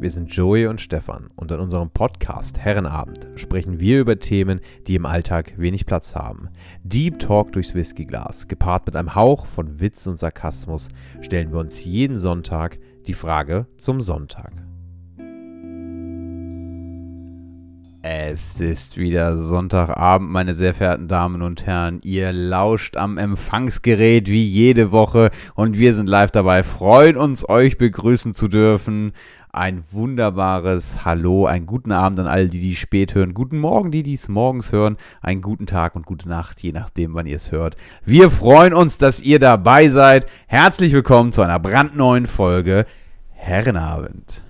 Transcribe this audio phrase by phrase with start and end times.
[0.00, 4.94] Wir sind Joey und Stefan und in unserem Podcast Herrenabend sprechen wir über Themen, die
[4.94, 6.48] im Alltag wenig Platz haben.
[6.84, 10.88] Deep Talk durchs Whiskyglas, gepaart mit einem Hauch von Witz und Sarkasmus,
[11.20, 14.52] stellen wir uns jeden Sonntag die Frage zum Sonntag.
[18.02, 22.00] Es ist wieder Sonntagabend, meine sehr verehrten Damen und Herren.
[22.02, 26.62] Ihr lauscht am Empfangsgerät wie jede Woche und wir sind live dabei.
[26.62, 29.12] Freuen uns, euch begrüßen zu dürfen.
[29.52, 33.34] Ein wunderbares Hallo, einen guten Abend an alle, die die spät hören.
[33.34, 34.96] Guten Morgen, die dies morgens hören.
[35.22, 37.76] Einen guten Tag und gute Nacht, je nachdem, wann ihr es hört.
[38.04, 40.26] Wir freuen uns, dass ihr dabei seid.
[40.46, 42.86] Herzlich willkommen zu einer brandneuen Folge
[43.30, 44.40] Herrenabend.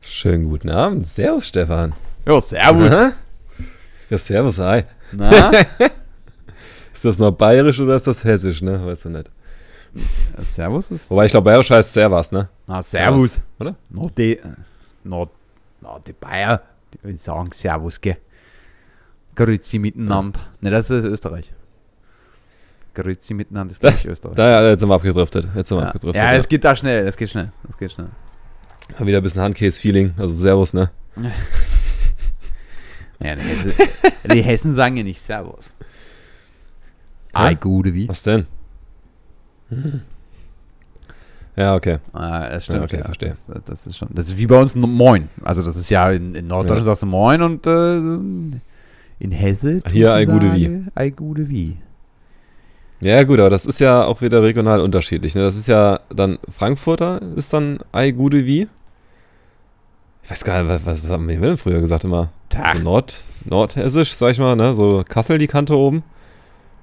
[0.00, 1.04] Schönen guten Abend.
[1.04, 1.92] Servus, Stefan.
[2.24, 2.92] Jo, servus.
[2.92, 3.12] Aha.
[4.10, 4.84] Ja, servus, hi.
[5.10, 5.50] Na?
[6.92, 8.84] Ist das noch bayerisch oder ist das hessisch, ne?
[8.84, 9.30] Weißt du nicht.
[10.42, 11.10] Servus ist.
[11.10, 12.48] Wobei ich glaube, bayerisch heißt Servus, ne?
[12.66, 13.42] Na, servus.
[13.58, 13.76] Oder?
[13.90, 14.38] Noch die,
[15.04, 15.28] noch,
[15.80, 16.62] noch die Bayer,
[17.02, 18.16] die sagen Servus, gell?
[19.34, 20.40] Grüezi miteinander.
[20.60, 21.52] Ne, das ist Österreich.
[22.94, 24.34] Grüezi miteinander ist gleich Österreich.
[24.34, 25.48] Da, ja, jetzt sind wir abgedriftet.
[25.54, 26.22] Jetzt sind wir ja, abgedriftet.
[26.22, 28.08] ja, es geht da schnell, es geht schnell, es geht schnell.
[28.96, 30.14] Haben wieder ein bisschen Handcase-Feeling.
[30.16, 30.90] Also Servus, ne?
[33.20, 33.72] Ja, die, Hesse,
[34.32, 35.74] die Hessen sagen ja nicht Servus.
[37.32, 38.08] Ei, gute wie.
[38.08, 38.46] Was denn?
[39.70, 40.00] Hm.
[41.56, 41.98] Ja, okay.
[42.12, 43.04] Ah, das stimmt, Ja, okay, ja.
[43.04, 43.28] verstehe.
[43.48, 45.28] Das, das ist schon, das ist wie bei uns ein Moin.
[45.42, 46.84] Also das ist ja in, in Norddeutschland Ja.
[46.86, 47.96] sagst du Moin und äh,
[49.20, 50.64] in Hesse Hier du ei gute wie.
[50.66, 51.76] sagen, Ei gute wie.
[53.00, 55.34] Ja, gut, aber das ist ja auch wieder regional unterschiedlich.
[55.34, 55.42] Ne?
[55.42, 58.68] Das ist ja dann Frankfurter ist dann Ei Gude wie.
[60.22, 62.30] Ich weiß gar nicht, was, was, was haben wir denn früher gesagt immer?
[62.50, 62.74] Tach.
[62.76, 64.74] So Nord, Nordhessisch, sag ich mal, ne?
[64.74, 66.02] So Kassel, die Kante oben.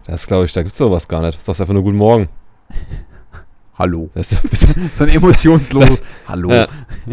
[0.05, 1.37] Das glaube ich, da gibt's sowas gar nicht.
[1.39, 2.27] Du sagst einfach nur Guten Morgen.
[3.77, 4.09] Hallo.
[4.13, 6.51] Das ist So ein emotionsloses Hallo.
[6.51, 6.67] Ja.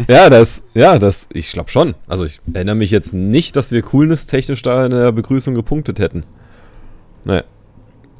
[0.07, 1.95] ja, das, ja, das, ich glaube schon.
[2.07, 6.23] Also ich erinnere mich jetzt nicht, dass wir coolness-technisch da in der Begrüßung gepunktet hätten.
[7.25, 7.41] Nee.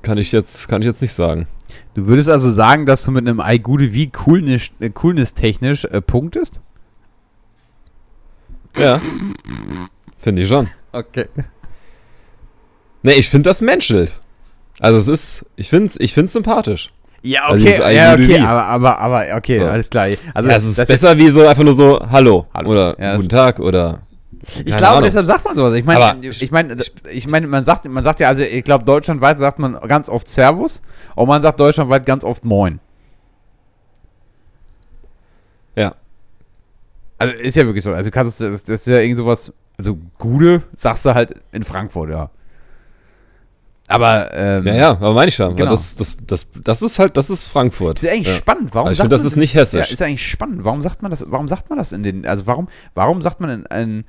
[0.02, 1.47] Kann ich jetzt, kann ich jetzt nicht sagen.
[1.94, 5.86] Du würdest also sagen, dass du mit einem Ei gute wie coolness, äh, coolness technisch
[5.86, 6.59] äh, punktest?
[8.78, 9.02] Ja.
[10.18, 10.68] Finde ich schon.
[10.91, 11.28] Okay.
[13.03, 14.19] Nee, ich finde das menschelt.
[14.80, 16.91] Also es ist, ich finde es ich find's sympathisch.
[17.23, 19.66] Ja, Also okay, Ei ja, okay, aber, aber, aber, okay, So.
[19.66, 20.09] alles klar.
[20.34, 22.69] Also, ja, es ist besser wie so einfach nur so Hallo, Hallo.
[22.69, 24.00] oder Ja, Guten Tag oder
[24.66, 25.03] Ich glaube, Ahnung.
[25.03, 25.73] deshalb sagt man sowas.
[25.75, 26.75] Ich meine, ich meine,
[27.09, 30.28] ich meine, man sagt, man sagt ja, also ich glaube, deutschlandweit sagt man ganz oft
[30.28, 30.81] Servus
[31.16, 32.79] und man sagt deutschlandweit ganz oft Moin.
[35.75, 35.95] ja.
[37.17, 37.94] Also ist ja wirklich so.
[37.94, 41.63] Also du kannst das, das ist ja irgend sowas, also Gude sagst du halt in
[41.63, 42.29] Frankfurt, ja.
[43.88, 45.55] Aber ähm, Ja, ja, aber meine ich schon.
[45.55, 45.69] Genau.
[45.69, 47.97] Das, das, das, das ist halt, das ist Frankfurt.
[47.97, 48.35] Ist ja eigentlich ja.
[48.35, 48.73] spannend.
[48.73, 49.88] Warum Aber ich finde, das ist nicht hessisch.
[49.88, 50.63] Ja, ist eigentlich spannend.
[50.63, 51.25] Warum sagt man das?
[51.27, 52.25] Warum sagt man das in den?
[52.25, 54.05] Also warum, warum sagt man in ein?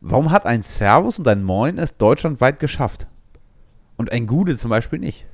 [0.00, 3.06] Warum hat ein Servus und ein Moin es deutschlandweit geschafft
[3.96, 5.26] und ein Gude zum Beispiel nicht?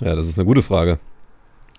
[0.00, 0.98] Ja, das ist eine gute Frage.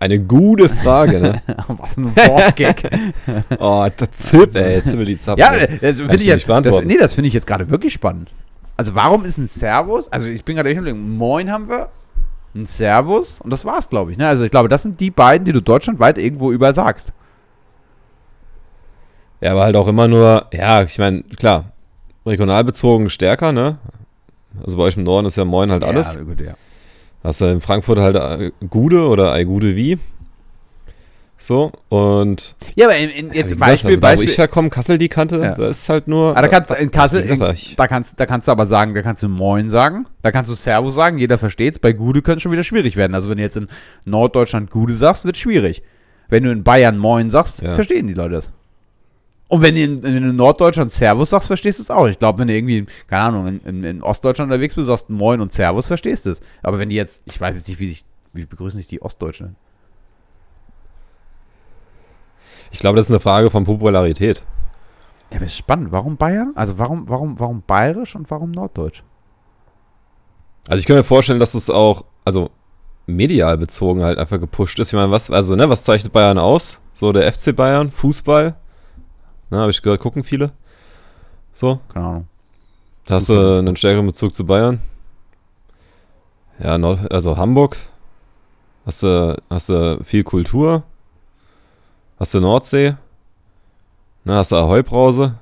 [0.04, 1.42] Eine gute Frage, ne?
[1.70, 2.82] Was ein Wortgag.
[3.58, 4.84] Oh, der Zipp, ey.
[4.84, 5.40] Zippel die Zapp.
[5.40, 5.80] ja, ey.
[5.80, 6.50] das Kann finde ich jetzt.
[6.50, 8.30] Das, nee, das finde ich jetzt gerade wirklich spannend.
[8.76, 10.12] Also warum ist ein Servus?
[10.12, 11.88] Also ich bin gerade echt überlegen, Moin haben wir,
[12.54, 14.18] ein Servus und das war's, glaube ich.
[14.18, 14.28] Ne?
[14.28, 17.14] Also ich glaube, das sind die beiden, die du deutschlandweit irgendwo über sagst.
[19.40, 21.72] Ja, aber halt auch immer nur, ja, ich meine, klar,
[22.26, 23.78] regional bezogen stärker, ne?
[24.66, 26.16] Also bei euch im Norden ist ja Moin halt alles.
[26.16, 26.56] Ja, gut, ja.
[27.24, 29.98] Hast du in Frankfurt halt äh, Gude oder Ei Gude wie.
[31.38, 34.28] So, und Ja, aber in, in, ja, jetzt wie gesagt, Beispiel, also da, Beispiel.
[34.28, 35.56] wo ich herkomme, Kassel die Kante, Ja.
[35.56, 36.38] da ist halt nur.
[36.38, 37.22] Ah, da kannst du in Kassel,
[37.54, 40.50] ich- da kannst, da kannst du aber sagen, da kannst du Moin sagen, da kannst
[40.50, 41.80] du Servus sagen, jeder versteht's.
[41.80, 43.14] Bei Gude könnte es schon wieder schwierig werden.
[43.14, 43.68] Also wenn du jetzt in
[44.06, 45.82] Norddeutschland Gude sagst, wird schwierig.
[46.30, 47.76] Wenn du in Bayern Moin sagst, Ja.
[47.76, 48.52] verstehen die Leute das.
[49.54, 52.08] Und wenn du in, in Norddeutschland Servus sagst, verstehst du es auch.
[52.08, 55.42] Ich glaube, wenn du irgendwie, keine Ahnung, in, in, in Ostdeutschland unterwegs bist, sagst Moin
[55.42, 56.42] und Servus, verstehst du es.
[56.64, 58.04] Aber wenn die jetzt, ich weiß jetzt nicht, wie sich,
[58.34, 59.56] wie begrüßen sich die Ostdeutschen?
[62.72, 64.44] Ich glaube, das ist eine Frage von Popularität.
[65.30, 65.92] Ja, aber ist spannend.
[65.92, 66.54] Warum Bayern?
[66.56, 69.04] Also warum, warum, warum bayerisch und warum Norddeutsch?
[70.68, 72.50] Also ich kann mir vorstellen, dass es auch, also
[73.06, 74.88] medial bezogen halt einfach gepusht ist.
[74.88, 76.82] Ich meine, was, also, ne, was zeichnet Bayern aus?
[76.96, 78.56] So der FC Bayern, Fußball.
[79.54, 80.52] Ne, habe ich gehört, gucken viele.
[81.54, 81.80] So.
[81.94, 82.28] Keine Ahnung.
[83.08, 84.80] Hast du einen stärkeren Bezug zu Bayern.
[86.58, 87.78] Ja, Nord also Hamburg.
[88.84, 90.82] Hast du, hast du viel Kultur.
[92.20, 92.96] Hast du Nordsee.
[94.24, 95.36] Ne, hast du Ahoi-Brause.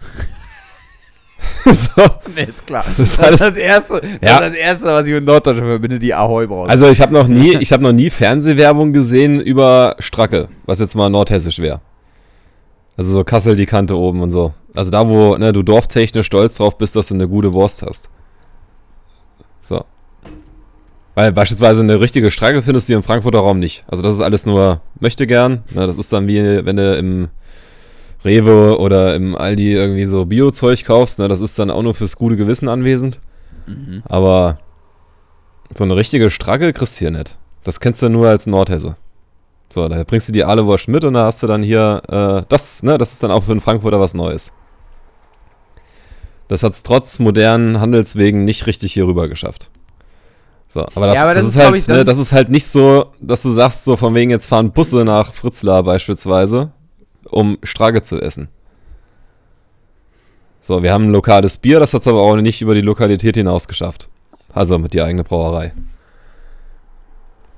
[1.64, 2.02] so.
[2.34, 2.84] Nee, ist klar.
[2.84, 4.40] Das, ist, das, das erste, das, ja.
[4.40, 6.68] das erste, was ich mit Norddeutschland verbinde, die Ahoi-Brause.
[6.68, 10.96] Also ich habe noch nie, ich habe noch nie Fernsehwerbung gesehen über Stracke, was jetzt
[10.96, 11.80] mal nordhessisch wäre.
[12.96, 14.52] Also so Kassel die Kante oben und so.
[14.74, 18.08] Also da, wo ne, du dorftechnisch stolz drauf bist, dass du eine gute Wurst hast.
[19.60, 19.84] So.
[21.14, 23.84] Weil beispielsweise eine richtige Stracke findest du hier im Frankfurter Raum nicht.
[23.86, 25.62] Also das ist alles nur möchte gern.
[25.70, 27.28] Ne, das ist dann wie, wenn du im
[28.24, 31.18] Rewe oder im Aldi irgendwie so Bio-Zeug kaufst.
[31.18, 33.18] Ne, das ist dann auch nur fürs gute Gewissen anwesend.
[33.66, 34.02] Mhm.
[34.04, 34.58] Aber
[35.74, 37.38] so eine richtige Stracke kriegst du hier nicht.
[37.64, 38.96] Das kennst du nur als Nordhesse.
[39.72, 42.82] So, da bringst du die Ahlewurst mit und da hast du dann hier, äh, das,
[42.82, 44.52] ne, das ist dann auch für einen Frankfurter was Neues.
[46.48, 49.70] Das hat es trotz modernen Handelswegen nicht richtig hier rüber geschafft.
[50.68, 52.50] So, aber, das, ja, aber das, das, ist halt, ich, das, ne, das ist halt
[52.50, 56.72] nicht so, dass du sagst, so von wegen jetzt fahren Busse nach Fritzlar beispielsweise,
[57.30, 58.48] um Strage zu essen.
[60.60, 63.36] So, wir haben ein lokales Bier, das hat es aber auch nicht über die Lokalität
[63.36, 64.10] hinaus geschafft.
[64.52, 65.72] Also mit die eigene Brauerei.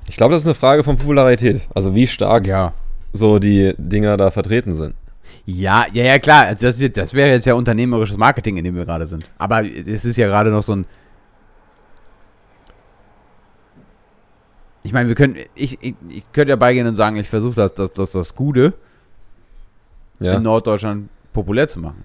[0.08, 1.62] Ich glaube, das ist eine Frage von Popularität.
[1.74, 2.72] Also wie stark ja.
[3.12, 4.94] so die Dinger da vertreten sind.
[5.46, 6.46] Ja, ja, ja, klar.
[6.46, 9.28] Also das, das wäre jetzt ja unternehmerisches Marketing, in dem wir gerade sind.
[9.38, 10.86] Aber es ist ja gerade noch so ein.
[14.82, 17.72] Ich meine, wir können, ich, ich, ich könnte ja beigehen und sagen, ich versuche das,
[17.74, 18.74] das, das, das Gute
[20.20, 20.34] ja.
[20.34, 22.04] in Norddeutschland populär zu machen.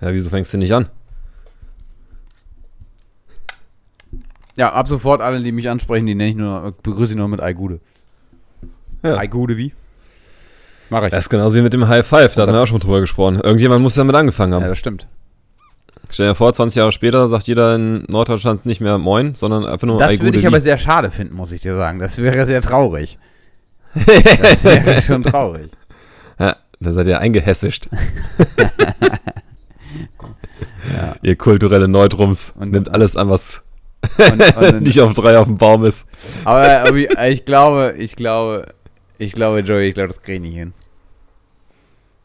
[0.00, 0.88] Ja, wieso fängst du nicht an?
[4.56, 7.40] Ja, ab sofort alle, die mich ansprechen, die nenne ich nur, begrüße ich nur mit
[7.40, 7.80] Aigude.
[9.02, 9.16] Ja.
[9.16, 9.72] Aigude wie?
[10.90, 11.10] Mach ich.
[11.10, 13.40] Das ist genauso wie mit dem High Five, da hatten wir auch schon drüber gesprochen.
[13.40, 14.62] Irgendjemand muss damit angefangen haben.
[14.62, 15.06] Ja, das stimmt.
[16.10, 19.86] Stell dir vor, 20 Jahre später sagt jeder in Norddeutschland nicht mehr Moin, sondern einfach
[19.86, 20.46] nur Das würde ich wie.
[20.46, 21.98] aber sehr schade finden, muss ich dir sagen.
[21.98, 23.18] Das wäre sehr traurig.
[23.94, 25.70] das wäre schon traurig.
[26.38, 27.88] Ja, da seid ihr eingehässischt.
[30.94, 31.16] ja.
[31.22, 33.62] Ihr kulturelle Neutrums und, nimmt alles an, was
[34.18, 36.06] und, und nicht auf drei auf dem Baum ist.
[36.44, 38.74] Aber, aber ich glaube, ich glaube,
[39.18, 40.74] ich glaube, Joey, ich glaube, das kriege ich nicht hin.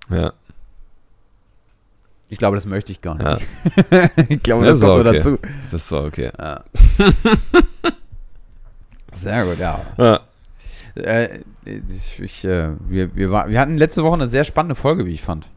[0.09, 0.33] Ja.
[2.29, 3.25] Ich glaube, das möchte ich gar nicht.
[3.91, 4.09] Ja.
[4.29, 5.17] ich glaube, das, das kommt okay.
[5.17, 5.37] dazu.
[5.65, 6.31] Das ist so okay.
[6.37, 6.63] Ja.
[9.13, 9.81] Sehr gut, ja.
[9.97, 10.19] ja.
[10.95, 15.05] Äh, ich, ich, äh, wir, wir, war, wir hatten letzte Woche eine sehr spannende Folge,
[15.05, 15.47] wie ich fand.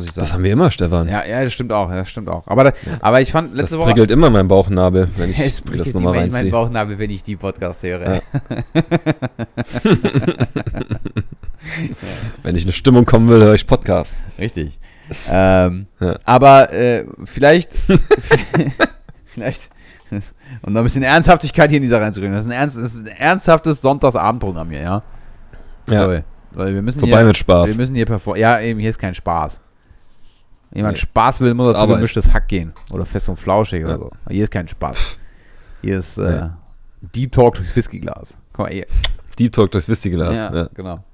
[0.00, 0.26] Muss ich sagen.
[0.26, 1.08] Das haben wir immer, Stefan.
[1.08, 2.46] Ja, ja, das stimmt auch, das stimmt auch.
[2.46, 2.72] Aber, ja.
[3.00, 3.88] aber ich fand letzte das Woche.
[3.88, 6.42] Das prickelt immer mein Bauchnabel, wenn ich es das nochmal reinziehe.
[6.42, 8.14] mein Bauchnabel, wenn ich die Podcast höre.
[8.14, 8.20] Ja.
[12.42, 14.16] wenn ich eine Stimmung kommen will, höre ich Podcast.
[14.38, 14.78] Richtig.
[15.28, 16.18] Ähm, ja.
[16.24, 17.72] Aber äh, vielleicht,
[19.26, 19.70] vielleicht,
[20.62, 22.36] um noch ein bisschen Ernsthaftigkeit hier in dieser reinzubringen.
[22.36, 25.02] Das ist ein, ernst, das ist ein ernsthaftes Sonntagsabendprogramm hier, ja?
[25.88, 25.98] Ja.
[26.04, 26.22] Sorry.
[26.52, 27.68] Weil wir müssen Vorbei hier, mit Spaß.
[27.70, 28.40] Wir müssen hier performen.
[28.40, 29.60] Ja, eben, hier ist kein Spaß.
[30.72, 31.00] Jemand nee.
[31.00, 32.72] Spaß will, muss er zu gemischtes Hack gehen.
[32.92, 33.88] Oder fest und flauschig ja.
[33.88, 34.10] oder so.
[34.28, 35.18] Hier ist kein Spaß.
[35.82, 36.48] Hier ist äh,
[37.00, 38.36] Deep Talk durchs Whiskyglas.
[38.52, 38.86] Komm mal hier.
[39.38, 40.36] Deep Talk durchs Whiskyglas.
[40.36, 40.68] Ja, ja.
[40.74, 41.04] genau.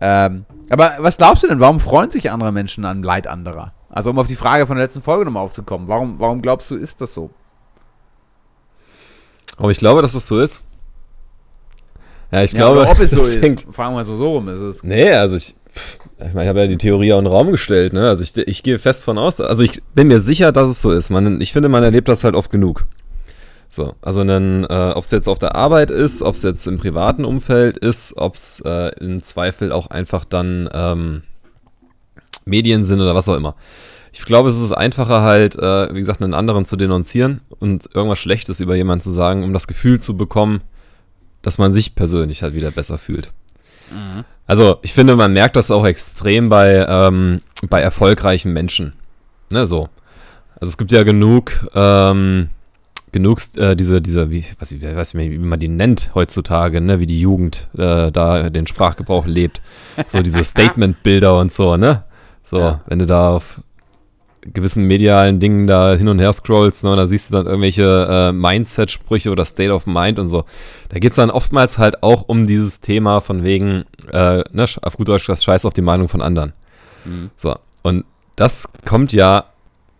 [0.00, 3.72] Ähm, aber was glaubst du denn, warum freuen sich andere Menschen an Leid anderer?
[3.88, 5.88] Also um auf die Frage von der letzten Folge nochmal aufzukommen.
[5.88, 7.30] Warum, warum glaubst du, ist das so?
[9.56, 10.62] Aber ich glaube, dass das so ist.
[12.30, 12.88] Ja, ich ja, glaube.
[12.88, 13.62] ob es so ist.
[13.72, 14.82] Fragen wir mal so, so rum ist es.
[14.82, 15.56] Nee, also ich,
[16.18, 18.08] ich, meine, ich habe ja die Theorie auch in den Raum gestellt, ne?
[18.08, 20.90] Also ich, ich gehe fest von aus, also ich bin mir sicher, dass es so
[20.90, 21.10] ist.
[21.10, 22.86] Man, ich finde, man erlebt das halt oft genug.
[23.68, 26.78] So, also dann, äh, ob es jetzt auf der Arbeit ist, ob es jetzt im
[26.78, 31.22] privaten Umfeld ist, ob es äh, im Zweifel auch einfach dann ähm,
[32.44, 33.56] Medien sind oder was auch immer.
[34.12, 38.18] Ich glaube, es ist einfacher halt, äh, wie gesagt, einen anderen zu denunzieren und irgendwas
[38.18, 40.62] Schlechtes über jemanden zu sagen, um das Gefühl zu bekommen,
[41.42, 43.32] dass man sich persönlich halt wieder besser fühlt.
[43.90, 44.24] Mhm.
[44.46, 48.92] Also ich finde, man merkt das auch extrem bei, ähm, bei erfolgreichen Menschen.
[49.50, 49.88] Ne, so.
[50.60, 52.48] Also es gibt ja genug, ähm,
[53.12, 57.00] genug äh, diese, diese, wie, was, ich weiß nicht wie man die nennt heutzutage, ne,
[57.00, 59.60] wie die Jugend äh, da den Sprachgebrauch lebt.
[60.08, 62.04] So diese Statement-Bilder und so, ne?
[62.42, 62.80] So, ja.
[62.86, 63.60] wenn du da auf
[64.52, 68.06] gewissen medialen Dingen da hin und her scrollst, ne, und da siehst du dann irgendwelche
[68.08, 70.44] äh, Mindset-Sprüche oder State of Mind und so.
[70.88, 74.96] Da geht es dann oftmals halt auch um dieses Thema von wegen, äh, ne, auf
[74.96, 76.52] gut Deutsch, das Scheiß auf die Meinung von anderen.
[77.04, 77.30] Mhm.
[77.36, 78.04] So, und
[78.36, 79.44] das kommt ja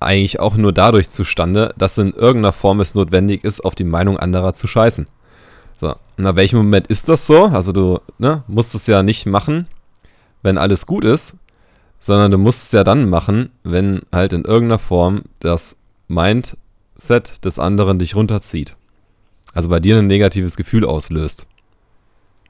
[0.00, 4.18] eigentlich auch nur dadurch zustande, dass in irgendeiner Form es notwendig ist, auf die Meinung
[4.18, 5.08] anderer zu scheißen.
[5.80, 7.46] So, ab welchem Moment ist das so?
[7.46, 9.66] Also du ne, musst es ja nicht machen,
[10.42, 11.36] wenn alles gut ist,
[12.00, 15.76] sondern du musst es ja dann machen, wenn halt in irgendeiner Form das
[16.08, 18.76] Mindset des anderen dich runterzieht.
[19.54, 21.46] Also bei dir ein negatives Gefühl auslöst.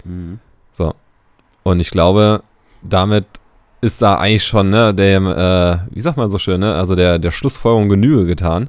[0.04, 0.40] Mhm.
[0.72, 0.94] So.
[1.62, 2.42] Und ich glaube,
[2.82, 3.26] damit
[3.80, 7.18] ist da eigentlich schon, ne, dem, äh, wie sagt man so schön, ne, also der,
[7.18, 8.68] der Schlussfolgerung Genüge getan.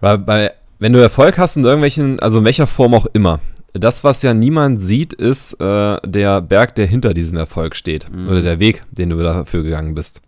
[0.00, 3.40] Weil bei, wenn du Erfolg hast in irgendwelchen, also in welcher Form auch immer,
[3.78, 8.10] das, was ja niemand sieht, ist äh, der Berg, der hinter diesem Erfolg steht.
[8.10, 8.28] Mhm.
[8.28, 10.20] Oder der Weg, den du dafür gegangen bist.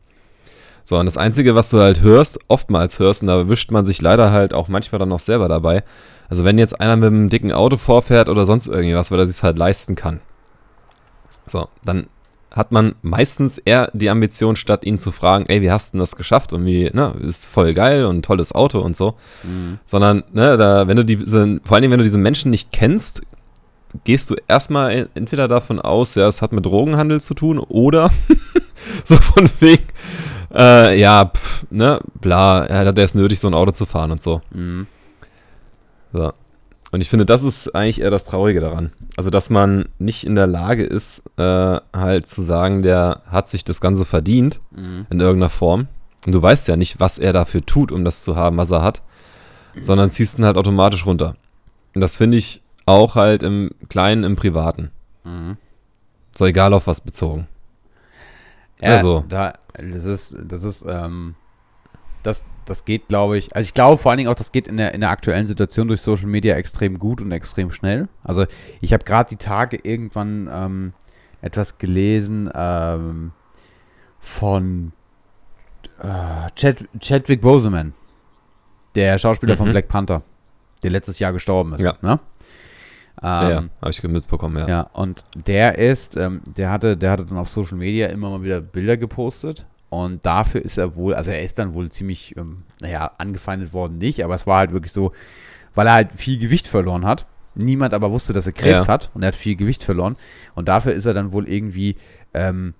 [0.84, 4.00] So, und das Einzige, was du halt hörst, oftmals hörst, und da erwischt man sich
[4.00, 5.84] leider halt auch manchmal dann noch selber dabei.
[6.30, 9.42] Also wenn jetzt einer mit einem dicken Auto vorfährt oder sonst irgendwas, weil er sich
[9.42, 10.20] halt leisten kann.
[11.46, 12.06] So, dann
[12.50, 16.00] hat man meistens eher die Ambition, statt ihn zu fragen, ey, wie hast du denn
[16.00, 19.14] das geschafft und wie, ne, ist voll geil und tolles Auto und so.
[19.42, 19.78] Mhm.
[19.84, 23.22] Sondern, ne, da, wenn du diese, vor allen Dingen, wenn du diesen Menschen nicht kennst,
[24.04, 28.10] gehst du erstmal entweder davon aus, ja, es hat mit Drogenhandel zu tun oder
[29.04, 29.84] so von wegen,
[30.54, 34.22] äh, ja, pff, ne, bla, er hat es nötig, so ein Auto zu fahren und
[34.22, 34.40] so.
[34.52, 34.86] Mhm.
[36.12, 36.32] So.
[36.90, 38.92] Und ich finde, das ist eigentlich eher das Traurige daran.
[39.18, 43.62] Also, dass man nicht in der Lage ist, äh, halt zu sagen, der hat sich
[43.62, 45.06] das Ganze verdient Mhm.
[45.10, 45.88] in irgendeiner Form.
[46.24, 48.82] Und du weißt ja nicht, was er dafür tut, um das zu haben, was er
[48.82, 49.02] hat,
[49.80, 51.36] sondern ziehst ihn halt automatisch runter.
[51.94, 54.90] Und das finde ich auch halt im Kleinen, im Privaten.
[55.24, 55.56] Mhm.
[56.36, 57.46] So egal auf was bezogen.
[58.80, 59.24] Ja, Also.
[59.28, 61.34] da, das ist, das ist, ähm,
[62.22, 64.76] das, das geht, glaube ich, also ich glaube vor allen Dingen auch, das geht in
[64.76, 68.08] der, in der aktuellen Situation durch Social Media extrem gut und extrem schnell.
[68.22, 68.46] Also
[68.80, 70.92] ich habe gerade die Tage irgendwann ähm,
[71.40, 73.32] etwas gelesen ähm,
[74.20, 74.92] von
[76.00, 77.94] äh, Chad, Chadwick Boseman,
[78.94, 79.72] der Schauspieler von Mhm.
[79.72, 80.22] Black Panther,
[80.82, 81.82] der letztes Jahr gestorben ist.
[81.82, 81.94] Ja.
[82.02, 82.18] Ne?
[83.22, 84.68] Ja, ja Ähm, habe ich mitbekommen, ja.
[84.68, 88.42] ja, und der ist, ähm, der hatte, der hatte dann auf Social Media immer mal
[88.42, 89.66] wieder Bilder gepostet.
[89.90, 93.96] Und dafür ist er wohl, also er ist dann wohl ziemlich, ähm, naja, angefeindet worden
[93.98, 95.12] nicht, aber es war halt wirklich so,
[95.74, 97.26] weil er halt viel Gewicht verloren hat.
[97.54, 98.92] Niemand aber wusste, dass er Krebs Ja.
[98.92, 100.16] hat und er hat viel Gewicht verloren.
[100.54, 101.96] Und dafür ist er dann wohl irgendwie,
[102.34, 102.74] ähm,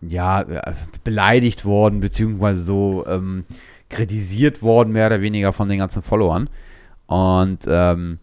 [0.00, 0.72] ja, äh,
[1.02, 3.44] beleidigt worden, beziehungsweise so ähm,
[3.90, 6.48] kritisiert worden, mehr oder weniger von den ganzen Followern.
[7.06, 8.18] Und ähm,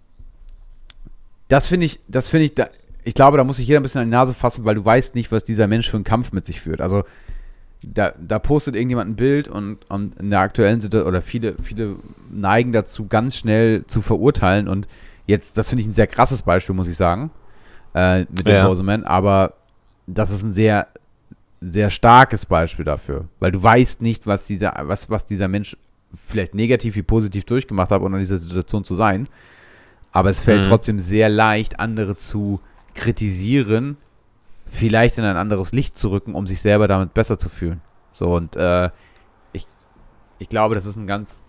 [1.51, 2.69] das finde ich, das finde ich, da,
[3.03, 5.15] ich glaube, da muss sich jeder ein bisschen an die Nase fassen, weil du weißt
[5.15, 6.79] nicht, was dieser Mensch für einen Kampf mit sich führt.
[6.79, 7.03] Also
[7.83, 11.97] da, da postet irgendjemand ein Bild und, und in der aktuellen Situation, oder viele, viele
[12.31, 14.69] neigen dazu, ganz schnell zu verurteilen.
[14.69, 14.87] Und
[15.27, 17.31] jetzt, das finde ich ein sehr krasses Beispiel, muss ich sagen,
[17.93, 18.67] äh, mit dem Ja.
[18.67, 19.55] Boseman, aber
[20.07, 20.87] das ist ein sehr,
[21.59, 25.75] sehr starkes Beispiel dafür, weil du weißt nicht, was dieser, was, was dieser Mensch
[26.15, 29.27] vielleicht negativ wie positiv durchgemacht hat, um in dieser Situation zu sein.
[30.11, 30.69] Aber es fällt Mhm.
[30.69, 32.59] trotzdem sehr leicht, andere zu
[32.93, 33.97] kritisieren,
[34.65, 37.81] vielleicht in ein anderes Licht zu rücken, um sich selber damit besser zu fühlen.
[38.11, 38.89] So, und äh,
[39.53, 39.65] ich,
[40.39, 41.45] ich glaube, das ist ein ganz,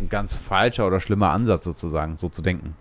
[0.00, 2.76] ein ganz falscher oder schlimmer Ansatz sozusagen, so zu denken.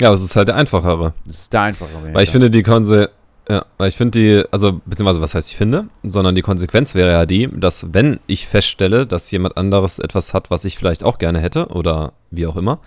[0.00, 1.12] Ja, aber es ist halt der einfachere.
[1.26, 2.14] Das ist der einfache Weg.
[2.14, 3.10] Weil ich finde, die Konse
[3.50, 7.10] ja, weil ich finde die, also, beziehungsweise, was heißt ich finde, sondern die Konsequenz wäre
[7.10, 11.18] ja die, dass wenn ich feststelle, dass jemand anderes etwas hat, was ich vielleicht auch
[11.18, 12.78] gerne hätte oder wie auch immer,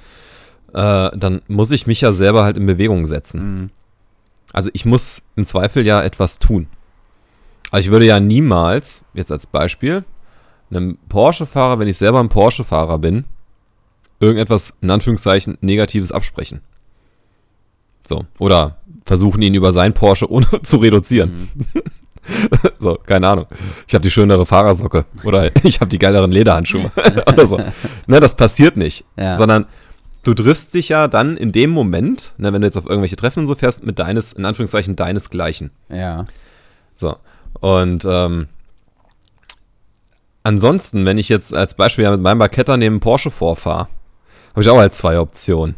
[0.74, 3.42] äh, dann muss ich mich ja selber halt in Bewegung setzen.
[3.42, 3.70] Mhm.
[4.54, 6.68] Also ich muss im Zweifel ja etwas tun.
[7.70, 10.06] Also ich würde ja niemals, jetzt als Beispiel,
[10.70, 13.26] einem Porsche-Fahrer, wenn ich selber ein Porsche-Fahrer bin,
[14.22, 16.62] irgendetwas in Anführungszeichen Negatives absprechen.
[18.08, 18.26] So.
[18.40, 21.50] Oder versuchen ihn über sein Porsche ohne zu reduzieren.
[21.56, 21.82] Mhm.
[22.80, 23.48] So, keine Ahnung.
[23.86, 25.04] Ich habe die schönere Fahrersocke.
[25.26, 26.90] Oder ich habe die geileren Lederhandschuhe.
[27.28, 27.58] oder so.
[28.08, 29.04] Ne, das passiert nicht.
[29.18, 29.36] Ja.
[29.36, 29.66] Sondern
[30.24, 33.40] du triffst dich ja dann in dem Moment, ne, wenn du jetzt auf irgendwelche Treffen
[33.42, 35.72] und so fährst, mit deines, in Anführungszeichen, deinesgleichen.
[35.90, 36.26] ja.
[36.96, 37.18] So.
[37.60, 38.48] Und ähm,
[40.44, 43.88] ansonsten, wenn ich jetzt als Beispiel ja mit meinem Barketta neben Porsche vorfahre,
[44.52, 45.76] habe ich auch halt zwei Optionen.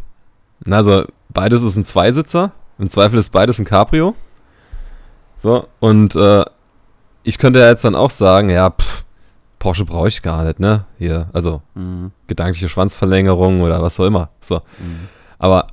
[0.64, 1.06] Na, Also
[1.36, 2.52] beides ist ein Zweisitzer.
[2.80, 4.16] Im Zweifel ist beides ein Cabrio.
[5.38, 6.44] So, und äh,
[7.24, 9.06] ich könnte ja jetzt dann auch sagen, ja, pff,
[9.60, 10.86] Porsche brauche ich gar nicht, ne?
[10.98, 12.12] Hier, also Mhm.
[12.28, 14.30] gedankliche Schwanzverlängerung oder was auch immer.
[14.42, 14.56] So.
[14.80, 15.08] Mhm.
[15.38, 15.68] Aber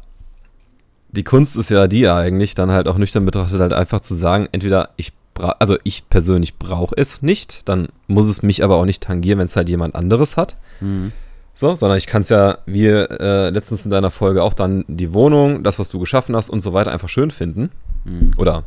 [1.11, 4.49] die Kunst ist ja die eigentlich, dann halt auch nüchtern betrachtet, halt einfach zu sagen,
[4.53, 5.13] entweder ich
[5.59, 9.47] also ich persönlich brauche es nicht, dann muss es mich aber auch nicht tangieren, wenn
[9.47, 10.57] es halt jemand anderes hat.
[10.81, 11.13] Mhm.
[11.55, 15.13] So, sondern ich kann es ja, wie äh, letztens in deiner Folge auch dann die
[15.13, 17.71] Wohnung, das, was du geschaffen hast und so weiter einfach schön finden.
[18.05, 18.31] Mhm.
[18.37, 18.65] Oder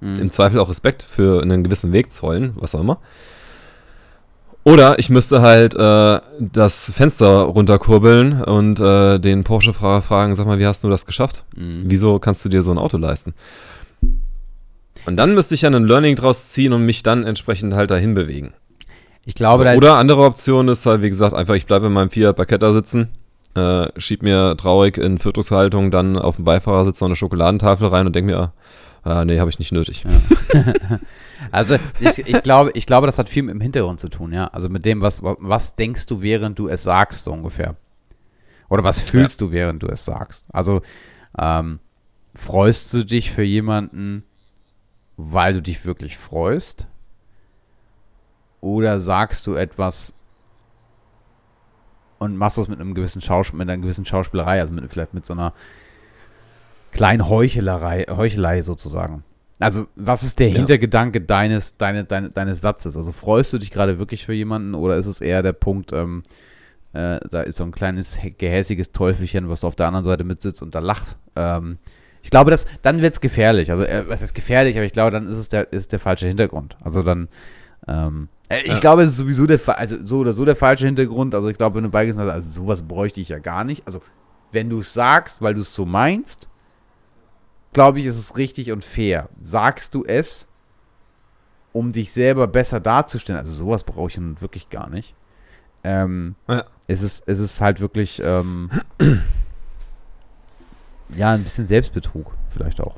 [0.00, 0.18] Mhm.
[0.18, 2.98] im Zweifel auch Respekt für einen gewissen Weg zollen, was auch immer.
[4.64, 10.58] Oder ich müsste halt äh, das Fenster runterkurbeln und äh, den Porsche-Fahrer fragen, sag mal,
[10.58, 11.44] wie hast du das geschafft?
[11.56, 11.84] Mhm.
[11.86, 13.34] Wieso kannst du dir so ein Auto leisten?
[15.06, 18.14] Und dann müsste ich ja ein Learning draus ziehen und mich dann entsprechend halt dahin
[18.14, 18.52] bewegen.
[19.24, 21.86] Ich glaube, da Also, ist oder andere Option ist halt, wie gesagt, einfach, ich bleibe
[21.86, 23.10] in meinem Fiat Barketta sitzen
[23.54, 28.16] äh, schieb mir traurig in Fötushaltung dann auf dem Beifahrersitz noch eine Schokoladentafel rein und
[28.16, 28.52] denke mir,
[29.02, 30.04] ah, nee, habe ich nicht nötig.
[30.04, 30.98] Ja.
[31.50, 34.46] also ich, ich, glaube, ich glaube, das hat viel mit dem Hintergrund zu tun, ja.
[34.46, 37.76] Also mit dem, was, was denkst du, während du es sagst, so ungefähr.
[38.70, 39.46] Oder was fühlst ja.
[39.46, 40.46] du, während du es sagst?
[40.52, 40.80] Also
[41.38, 41.78] ähm,
[42.34, 44.24] freust du dich für jemanden,
[45.18, 46.86] weil du dich wirklich freust?
[48.62, 50.14] Oder sagst du etwas
[52.18, 55.26] und machst das mit einem gewissen Schauspiel, mit einer gewissen Schauspielerei, also mit, vielleicht mit
[55.26, 55.52] so einer
[56.92, 59.24] kleinen Heuchelerei, Heuchelei sozusagen.
[59.58, 60.56] Also, was ist der ja.
[60.56, 62.96] Hintergedanke deines, deine, deine, deines Satzes?
[62.96, 66.22] Also, freust du dich gerade wirklich für jemanden oder ist es eher der Punkt, ähm,
[66.92, 70.74] äh, da ist so ein kleines gehässiges Teufelchen, was auf der anderen Seite mitsitzt und
[70.74, 71.16] da lacht?
[71.34, 71.78] Ähm,
[72.22, 73.70] ich glaube, dass, dann wird es gefährlich.
[73.72, 76.28] Also, äh, was ist gefährlich, aber ich glaube, dann ist es der, ist der falsche
[76.28, 76.76] Hintergrund.
[76.80, 77.28] Also, dann,
[77.88, 78.80] ähm, äh, ich ja.
[78.80, 81.34] glaube, es ist sowieso der, also so oder so der falsche Hintergrund.
[81.34, 83.82] Also, ich glaube, wenn du beigehst, also sowas bräuchte ich ja gar nicht.
[83.86, 84.00] Also,
[84.52, 86.48] wenn du es sagst, weil du es so meinst,
[87.72, 89.28] glaube ich, ist es richtig und fair.
[89.40, 90.46] Sagst du es,
[91.72, 93.38] um dich selber besser darzustellen?
[93.38, 95.14] Also sowas brauche ich nun wirklich gar nicht.
[95.84, 96.64] Ähm, ja.
[96.86, 98.70] es, ist, es ist halt wirklich ähm,
[101.16, 102.96] ja, ein bisschen Selbstbetrug vielleicht auch.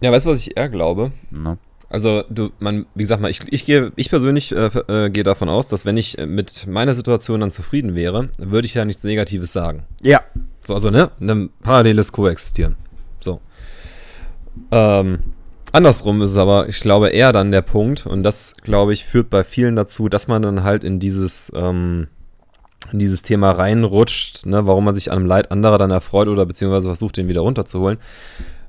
[0.00, 1.12] Ja, weißt du, was ich eher glaube?
[1.30, 1.58] Na.
[1.90, 5.48] Also, du, man, wie gesagt mal, ich, ich gehe, ich persönlich äh, äh, gehe davon
[5.48, 9.52] aus, dass wenn ich mit meiner Situation dann zufrieden wäre, würde ich ja nichts Negatives
[9.52, 9.84] sagen.
[10.02, 10.20] Ja.
[10.64, 12.76] So, also, ne, ein paralleles Koexistieren.
[13.20, 13.40] So.
[14.70, 15.20] Ähm,
[15.72, 19.30] andersrum ist es aber, ich glaube, eher dann der Punkt, und das, glaube ich, führt
[19.30, 22.08] bei vielen dazu, dass man dann halt in dieses, ähm,
[22.92, 26.44] in dieses Thema reinrutscht, ne, warum man sich an dem Leid anderer dann erfreut oder
[26.44, 27.96] beziehungsweise versucht, den wieder runterzuholen.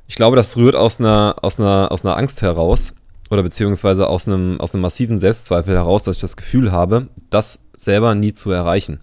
[0.07, 2.95] Ich glaube, das rührt aus einer, aus einer, aus einer Angst heraus
[3.29, 7.59] oder beziehungsweise aus einem, aus einem massiven Selbstzweifel heraus, dass ich das Gefühl habe, das
[7.77, 8.99] selber nie zu erreichen.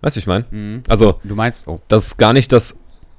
[0.00, 0.44] Weißt du, wie ich meine?
[0.50, 0.82] Mhm.
[0.88, 1.80] Also, du meinst, oh.
[1.88, 2.76] dass gar nicht das,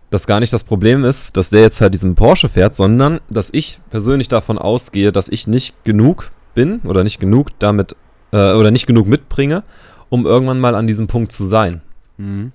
[0.10, 3.50] dass gar nicht das Problem ist, dass der jetzt halt diesen Porsche fährt, sondern dass
[3.52, 7.96] ich persönlich davon ausgehe, dass ich nicht genug bin oder nicht genug damit
[8.32, 9.64] äh, oder nicht genug mitbringe,
[10.10, 11.82] um irgendwann mal an diesem Punkt zu sein.
[12.18, 12.52] Mhm.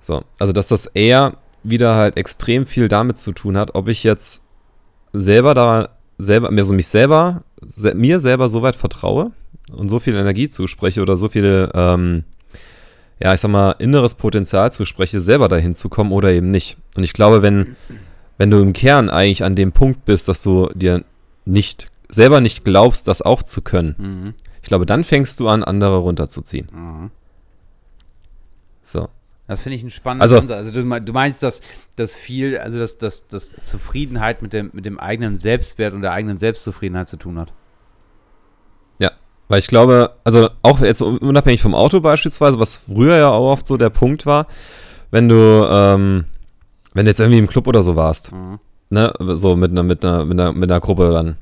[0.00, 1.38] So, also dass das eher
[1.70, 4.42] wieder halt extrem viel damit zu tun hat, ob ich jetzt
[5.12, 9.32] selber da selber mir so mich selber se mir selber so weit vertraue
[9.72, 12.24] und so viel Energie zuspreche oder so viele ähm,
[13.18, 16.76] ja, ich sag mal, inneres Potenzial zuspreche, selber dahin zu kommen oder eben nicht.
[16.96, 17.76] Und ich glaube, wenn,
[18.36, 21.04] wenn du im Kern eigentlich an dem Punkt bist, dass du dir
[21.44, 24.34] nicht, selber nicht glaubst, das auch zu können, mhm.
[24.62, 26.68] ich glaube, dann fängst du an, andere runterzuziehen.
[26.72, 27.10] Mhm.
[28.82, 29.08] So.
[29.48, 31.60] Das finde ich ein spannendes also, Also du, du, meinst, dass,
[31.94, 36.12] dass viel, also dass, dass, dass Zufriedenheit mit dem, mit dem eigenen Selbstwert und der
[36.12, 37.52] eigenen Selbstzufriedenheit zu tun hat.
[39.48, 43.66] Weil ich glaube, also auch jetzt unabhängig vom Auto beispielsweise, was früher ja auch oft
[43.66, 44.46] so der Punkt war,
[45.10, 45.36] wenn du,
[45.70, 46.24] ähm,
[46.94, 48.58] wenn du jetzt irgendwie im Club oder so warst, mhm.
[48.90, 51.36] ne, so mit einer, mit einer, mit einer, mit einer Gruppe dann.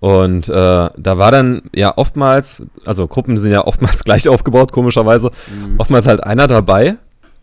[0.00, 5.28] Und äh, da war dann ja oftmals, also Gruppen sind ja oftmals gleich aufgebaut, komischerweise,
[5.48, 5.76] mhm.
[5.78, 6.96] oftmals halt einer dabei,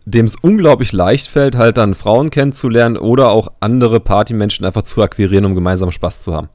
[0.04, 5.02] dem es unglaublich leicht fällt, halt dann Frauen kennenzulernen oder auch andere Partymenschen einfach zu
[5.02, 6.48] akquirieren, um gemeinsam Spaß zu haben.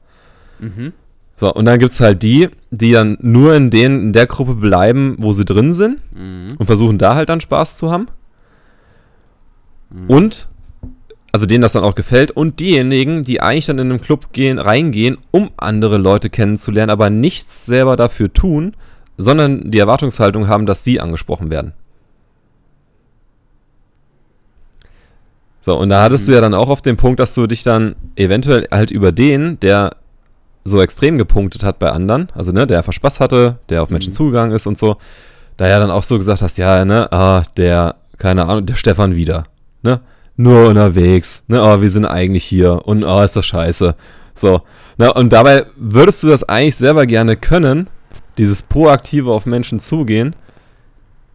[0.58, 0.92] Mhm.
[1.36, 4.54] So, und dann gibt es halt die, die dann nur in, den, in der Gruppe
[4.54, 6.48] bleiben, wo sie drin sind mhm.
[6.58, 8.08] und versuchen da halt dann Spaß zu haben.
[9.90, 10.10] Mhm.
[10.10, 10.48] Und,
[11.32, 14.58] also denen das dann auch gefällt, und diejenigen, die eigentlich dann in einen Club gehen,
[14.58, 18.74] reingehen, um andere Leute kennenzulernen, aber nichts selber dafür tun,
[19.16, 21.72] sondern die Erwartungshaltung haben, dass sie angesprochen werden.
[25.60, 26.32] So, und da hattest mhm.
[26.32, 29.58] du ja dann auch auf den Punkt, dass du dich dann eventuell halt über den,
[29.60, 29.96] der
[30.64, 34.10] so extrem gepunktet hat bei anderen, also ne, der einfach Spaß hatte, der auf Menschen
[34.10, 34.16] mhm.
[34.16, 34.96] zugegangen ist und so,
[35.56, 39.16] da ja dann auch so gesagt hast, ja, ne, ah, der, keine Ahnung, der Stefan
[39.16, 39.44] wieder,
[39.82, 40.00] ne,
[40.36, 43.94] nur unterwegs, ne, oh, wir sind eigentlich hier und oh, ist das scheiße.
[44.34, 44.62] So,
[44.98, 47.88] ne, und dabei würdest du das eigentlich selber gerne können,
[48.36, 50.36] dieses proaktive auf Menschen zugehen,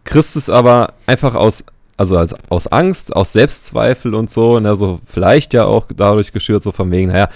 [0.04, 1.64] kriegst es aber einfach aus,
[1.96, 6.62] also als, aus Angst, aus Selbstzweifel und so, ne, so vielleicht ja auch dadurch geschürt,
[6.62, 7.28] so von wegen, naja,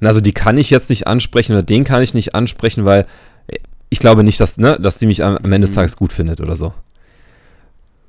[0.00, 3.06] also die kann ich jetzt nicht ansprechen oder den kann ich nicht ansprechen, weil
[3.88, 5.76] ich glaube nicht, dass, ne, dass die mich am, am Ende des mhm.
[5.76, 6.72] Tages gut findet oder so.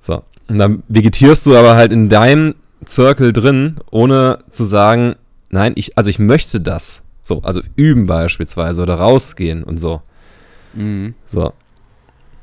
[0.01, 0.23] So.
[0.47, 5.15] Und dann vegetierst du aber halt in deinem Circle drin, ohne zu sagen,
[5.49, 7.01] nein, ich, also ich möchte das.
[7.21, 10.01] So, also üben beispielsweise oder rausgehen und so.
[10.73, 11.15] Mhm.
[11.31, 11.53] So.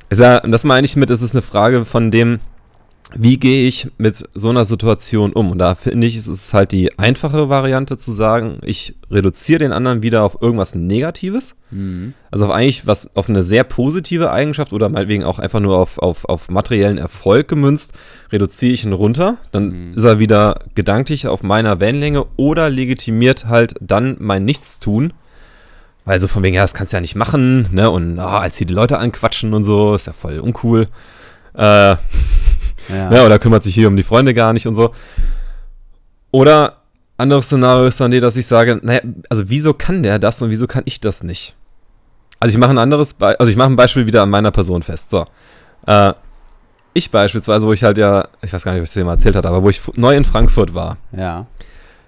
[0.08, 2.40] Ist ja, und das meine ich mit, es ist eine Frage von dem,
[3.14, 5.50] wie gehe ich mit so einer Situation um?
[5.50, 9.72] Und da finde ich, ist es halt die einfache Variante zu sagen, ich reduziere den
[9.72, 11.56] anderen wieder auf irgendwas Negatives.
[11.70, 12.14] Mhm.
[12.30, 15.98] Also auf eigentlich was, auf eine sehr positive Eigenschaft oder meinetwegen auch einfach nur auf,
[15.98, 17.92] auf, auf materiellen Erfolg gemünzt,
[18.30, 19.38] reduziere ich ihn runter.
[19.50, 19.94] Dann Mhm.
[19.94, 25.12] ist er wieder gedanklich auf meiner Wellenlänge oder legitimiert halt dann mein Nichtstun.
[26.04, 27.90] Weil so von wegen, ja, das kannst du ja nicht machen, ne?
[27.90, 30.88] Und ah, als die Leute anquatschen und so, ist ja voll uncool.
[31.52, 31.96] Äh,
[32.92, 33.12] Ja.
[33.12, 34.92] ja, oder kümmert sich hier um die Freunde gar nicht und so.
[36.30, 36.76] Oder
[37.16, 40.50] anderes Szenario ist dann die, dass ich sage, naja, also wieso kann der das und
[40.50, 41.54] wieso kann ich das nicht?
[42.38, 44.82] Also ich mache ein anderes, Be also ich mache ein Beispiel wieder an meiner Person
[44.82, 45.10] fest.
[45.10, 45.26] So.
[45.86, 46.14] Äh,
[46.94, 49.12] ich beispielsweise, wo ich halt ja, ich weiß gar nicht, ob ich das dir mal
[49.12, 50.96] erzählt hatte, aber wo ich neu in Frankfurt war.
[51.16, 51.46] ja.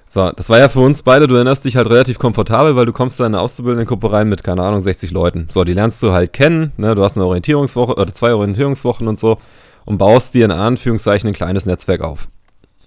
[0.09, 2.93] So, das war ja für uns beide, du erinnerst dich halt relativ komfortabel, weil du
[2.93, 5.47] kommst da in eine Auszubildendengruppe rein mit, keine Ahnung, 60 Leuten.
[5.49, 6.95] So, die lernst du halt kennen, ne?
[6.95, 9.39] du hast eine Orientierungswoche oder zwei Orientierungswochen und so
[9.85, 12.29] und baust dir in Anführungszeichen ein kleines Netzwerk auf.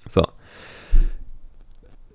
[0.07, 0.23] So.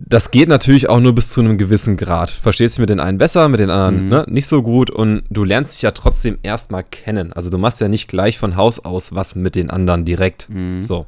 [0.02, 2.30] Das geht natürlich auch nur bis zu einem gewissen Grad.
[2.30, 4.08] Verstehst dich mit den einen besser, mit den anderen Mhm.
[4.08, 7.32] ne, nicht so gut und du lernst dich ja trotzdem erstmal kennen.
[7.34, 10.48] Also du machst ja nicht gleich von Haus aus was mit den anderen direkt.
[10.48, 10.82] Mhm.
[10.84, 11.04] So.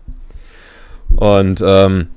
[1.17, 2.09] Und ähm,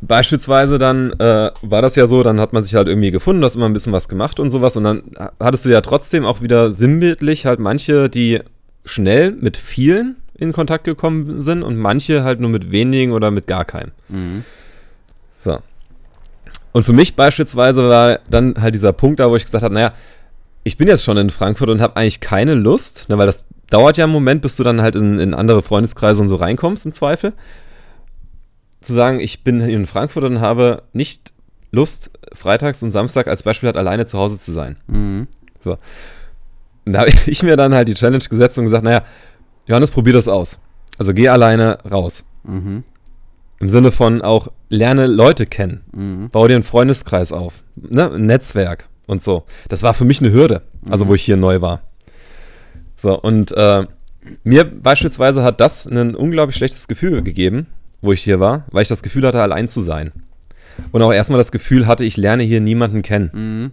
[0.00, 3.46] beispielsweise dann äh, war das ja so, dann hat man sich halt irgendwie gefunden, du
[3.46, 4.76] hast immer ein bisschen was gemacht und sowas.
[4.76, 8.40] Und dann ha- hattest du ja trotzdem auch wieder sinnbildlich halt manche, die
[8.88, 13.46] schnell mit vielen in Kontakt gekommen sind und manche halt nur mit wenigen oder mit
[13.46, 13.90] gar keinem.
[14.08, 14.44] Mhm.
[15.38, 15.58] So.
[16.72, 19.92] Und für mich beispielsweise war dann halt dieser Punkt da, wo ich gesagt habe, naja,
[20.64, 23.96] ich bin jetzt schon in Frankfurt und habe eigentlich keine Lust, ne, weil das dauert
[23.96, 26.92] ja einen Moment, bis du dann halt in, in andere Freundeskreise und so reinkommst im
[26.92, 27.32] Zweifel.
[28.80, 31.32] Zu sagen, ich bin in Frankfurt und habe nicht
[31.70, 34.76] Lust, freitags und Samstag als Beispiel halt alleine zu Hause zu sein.
[34.86, 35.26] Mhm.
[36.88, 39.02] Und da habe ich mir dann halt die Challenge gesetzt und gesagt, naja,
[39.66, 40.58] Johannes, probier das aus.
[40.96, 42.24] Also geh alleine raus.
[42.44, 42.82] Mhm.
[43.60, 45.84] Im Sinne von auch lerne Leute kennen.
[45.94, 46.30] Mhm.
[46.30, 48.10] Bau dir einen Freundeskreis auf, ne?
[48.10, 49.44] ein Netzwerk und so.
[49.68, 51.08] Das war für mich eine Hürde, also Mhm.
[51.10, 51.82] wo ich hier neu war.
[52.96, 53.84] So, und äh,
[54.44, 57.66] mir beispielsweise hat das ein unglaublich schlechtes Gefühl gegeben,
[58.00, 60.12] wo ich hier war, weil ich das Gefühl hatte, allein zu sein.
[60.92, 63.30] Und auch erstmal das Gefühl hatte, ich lerne hier niemanden kennen.
[63.34, 63.72] Mhm.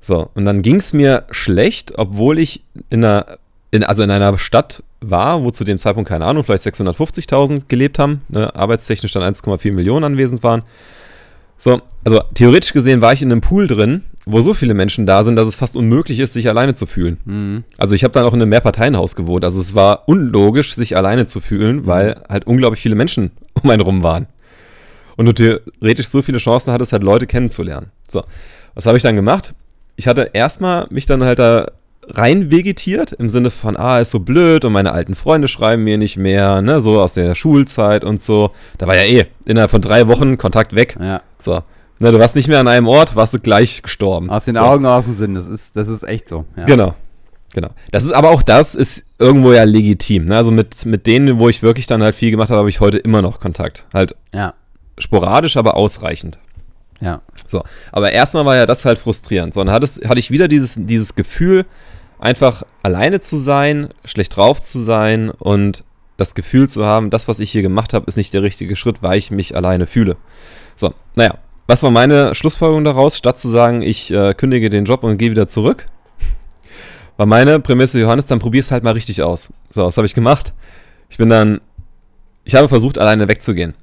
[0.00, 3.38] So, und dann ging es mir schlecht, obwohl ich in einer,
[3.70, 7.98] in, also in einer Stadt war, wo zu dem Zeitpunkt, keine Ahnung, vielleicht 650.000 gelebt
[7.98, 10.62] haben, ne, arbeitstechnisch dann 1,4 Millionen anwesend waren.
[11.56, 15.24] So, also theoretisch gesehen war ich in einem Pool drin, wo so viele Menschen da
[15.24, 17.18] sind, dass es fast unmöglich ist, sich alleine zu fühlen.
[17.24, 17.64] Mhm.
[17.78, 19.44] Also ich habe dann auch in einem Mehrparteienhaus gewohnt.
[19.44, 23.32] Also es war unlogisch, sich alleine zu fühlen, weil halt unglaublich viele Menschen
[23.62, 24.26] um einen rum waren.
[25.16, 27.90] Und du theoretisch so viele Chancen hattest, halt Leute kennenzulernen.
[28.06, 28.22] So,
[28.74, 29.52] was habe ich dann gemacht?
[29.98, 31.66] Ich hatte erstmal mich dann halt da
[32.06, 35.98] rein vegetiert, im Sinne von, ah, ist so blöd und meine alten Freunde schreiben mir
[35.98, 38.52] nicht mehr, ne, so aus der Schulzeit und so.
[38.78, 40.96] Da war ja eh innerhalb von drei Wochen Kontakt weg.
[41.00, 41.20] Ja.
[41.40, 41.62] So,
[41.98, 44.30] ne, du warst nicht mehr an einem Ort, warst du gleich gestorben.
[44.30, 44.60] Aus den so.
[44.60, 45.34] Augen, aus dem Sinn.
[45.34, 46.44] Das ist, das ist echt so.
[46.56, 46.64] Ja.
[46.64, 46.94] Genau.
[47.54, 47.70] Genau.
[47.90, 50.26] Das ist aber auch das ist irgendwo ja legitim.
[50.26, 50.36] Ne?
[50.36, 52.98] Also mit, mit denen, wo ich wirklich dann halt viel gemacht habe, habe ich heute
[52.98, 53.84] immer noch Kontakt.
[53.92, 54.54] Halt Ja.
[54.98, 56.38] sporadisch, aber ausreichend.
[57.00, 57.22] Ja.
[57.46, 57.62] So.
[57.92, 59.54] Aber erstmal war ja das halt frustrierend.
[59.54, 61.66] So, dann hatte, hatte ich wieder dieses, dieses Gefühl,
[62.18, 65.84] einfach alleine zu sein, schlecht drauf zu sein und
[66.16, 69.02] das Gefühl zu haben, das, was ich hier gemacht habe, ist nicht der richtige Schritt,
[69.02, 70.16] weil ich mich alleine fühle.
[70.74, 73.16] So, naja, was war meine Schlussfolgerung daraus?
[73.16, 75.86] Statt zu sagen, ich äh, kündige den Job und gehe wieder zurück,
[77.16, 79.52] war meine Prämisse, Johannes, dann probier's halt mal richtig aus.
[79.72, 80.52] So, was habe ich gemacht?
[81.08, 81.60] Ich bin dann,
[82.44, 83.74] ich habe versucht, alleine wegzugehen.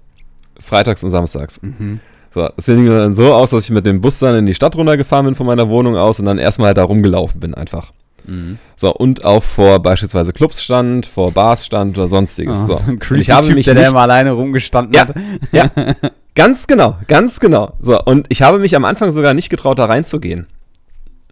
[0.60, 1.62] Freitags und samstags.
[1.62, 2.02] Mhm.
[2.36, 4.76] So, das sieht dann so aus, dass ich mit dem Bus dann in die Stadt
[4.76, 7.94] runtergefahren bin von meiner Wohnung aus und dann erstmal halt da rumgelaufen bin einfach.
[8.26, 8.60] Mhm.
[8.76, 12.66] So, und auch vor beispielsweise Clubs stand, vor Bars stand oder sonstiges.
[12.66, 12.78] Oh, so.
[12.78, 15.08] so ein creepy ich habe Typ, mich der, der immer alleine rumgestanden Ja.
[15.08, 15.16] hat.
[15.54, 15.72] ja,
[16.36, 17.78] ganz genau, ganz genau.
[17.80, 20.48] So, und ich habe mich am Anfang sogar nicht getraut, da reinzugehen.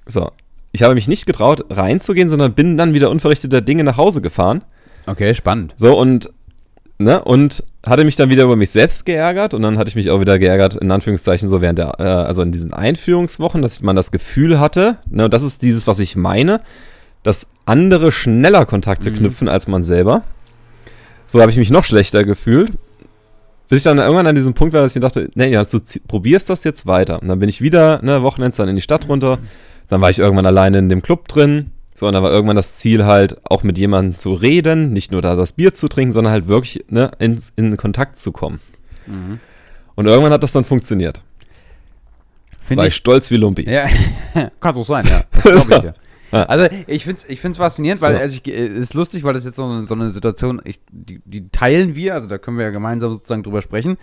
[0.06, 0.32] So,
[0.72, 4.64] ich habe mich nicht getraut, reinzugehen, sondern bin dann wieder unverrichteter Dinge nach Hause gefahren.
[5.06, 5.74] Okay, spannend.
[5.76, 6.30] So, und,
[6.98, 10.10] ne, und hatte mich dann wieder über mich selbst geärgert und dann hatte ich mich
[10.10, 13.96] auch wieder geärgert, in Anführungszeichen, so während der, äh, also in diesen Einführungswochen, dass man
[13.96, 16.62] das Gefühl hatte, ne, und das ist dieses, was ich meine,
[17.24, 19.16] dass andere schneller Kontakte Mhm.
[19.16, 20.24] knüpfen als man selber.
[21.28, 22.74] So habe ich mich noch schlechter gefühlt.
[23.70, 25.80] Bis ich dann irgendwann an diesem Punkt war, dass ich mir dachte, nee, ja, du
[26.08, 27.22] probierst das jetzt weiter.
[27.22, 29.40] Und dann bin ich wieder, ne, Wochenends dann in die Stadt runter.
[29.90, 31.72] Dann war ich irgendwann alleine in dem Club drin.
[32.04, 35.22] So, und dann war irgendwann das Ziel halt, auch mit jemandem zu reden, nicht nur
[35.22, 38.60] da das Bier zu trinken, sondern halt wirklich ne, in, in Kontakt zu kommen.
[39.08, 39.40] Mhm.
[39.96, 41.24] Und irgendwann hat das dann funktioniert.
[42.60, 42.98] Finde war ich ich.
[42.98, 43.72] stolz wie Lumpi.
[43.72, 43.88] Ja,
[44.60, 45.24] kann doch sein, ja.
[45.46, 45.84] Das ich
[46.32, 46.44] ja.
[46.44, 48.20] Also ich finde es ich find's faszinierend, weil So.
[48.20, 51.22] also ich, es ist lustig, weil das jetzt so eine, so eine Situation, ich, die,
[51.24, 53.98] die teilen wir, also da können wir ja gemeinsam sozusagen drüber sprechen.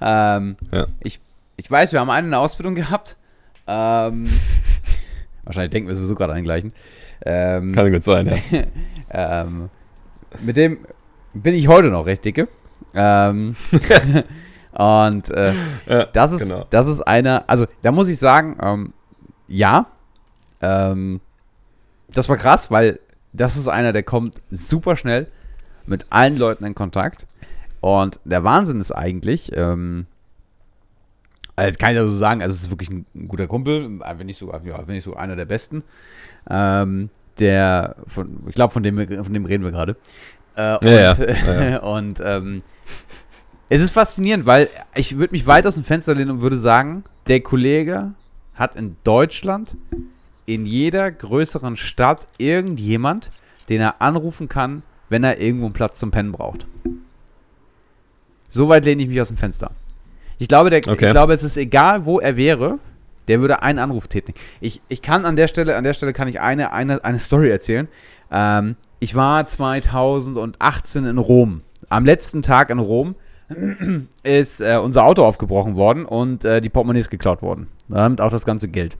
[0.00, 0.86] Ähm, Ja.
[1.00, 1.20] ich,
[1.58, 3.18] ich weiß, wir haben einen in der Ausbildung gehabt.
[3.66, 4.30] Ähm,
[5.44, 6.72] wahrscheinlich denken wir sowieso gerade an den gleichen.
[7.24, 8.62] Ähm, Kann gut sein, ja.
[9.42, 9.70] ähm,
[10.40, 10.78] mit dem
[11.32, 12.48] bin ich heute noch recht dicke.
[12.94, 13.56] Ähm,
[14.72, 15.54] und äh,
[15.86, 16.66] ja das ist, genau.
[16.70, 18.92] das ist einer, also da muss ich sagen, ähm,
[19.48, 19.86] ja,
[20.60, 21.20] ähm,
[22.12, 23.00] das war krass, weil
[23.32, 25.26] das ist einer, der kommt super schnell
[25.86, 27.26] mit allen Leuten in Kontakt.
[27.80, 30.06] Und der Wahnsinn ist eigentlich, ähm,
[31.56, 34.26] also kann ich ja so sagen, also es ist wirklich ein, ein guter Kumpel, wenn
[34.26, 35.82] nicht sogar, ja, wenn nicht so einer der besten.
[36.48, 39.96] Ähm, der, von, ich glaube, von dem, von dem reden wir gerade.
[40.56, 41.70] Äh, und Ja, ja.
[41.70, 42.62] Ja, und ähm,
[43.68, 47.04] es ist faszinierend, weil ich würde mich weit aus dem Fenster lehnen und würde sagen,
[47.26, 48.12] der Kollege
[48.54, 49.76] hat in Deutschland
[50.46, 53.30] in jeder größeren Stadt irgendjemand,
[53.68, 56.66] den er anrufen kann, wenn er irgendwo einen Platz zum Pennen braucht.
[58.48, 59.72] So weit lehne ich mich aus dem Fenster.
[60.38, 61.06] Ich glaube, der, Okay.
[61.06, 62.78] ich glaube, es ist egal, wo er wäre,
[63.28, 64.38] der würde einen Anruf tätigen.
[64.60, 67.50] Ich, ich kann an der Stelle, an der Stelle kann ich eine, eine, eine Story
[67.50, 67.88] erzählen.
[68.30, 71.62] Ähm, ich war 2018 in Rom.
[71.88, 73.14] Am letzten Tag in Rom
[74.22, 77.68] ist äh, unser Auto aufgebrochen worden und äh, die Portemonnaies geklaut worden.
[77.88, 78.96] Damit auch das ganze Geld.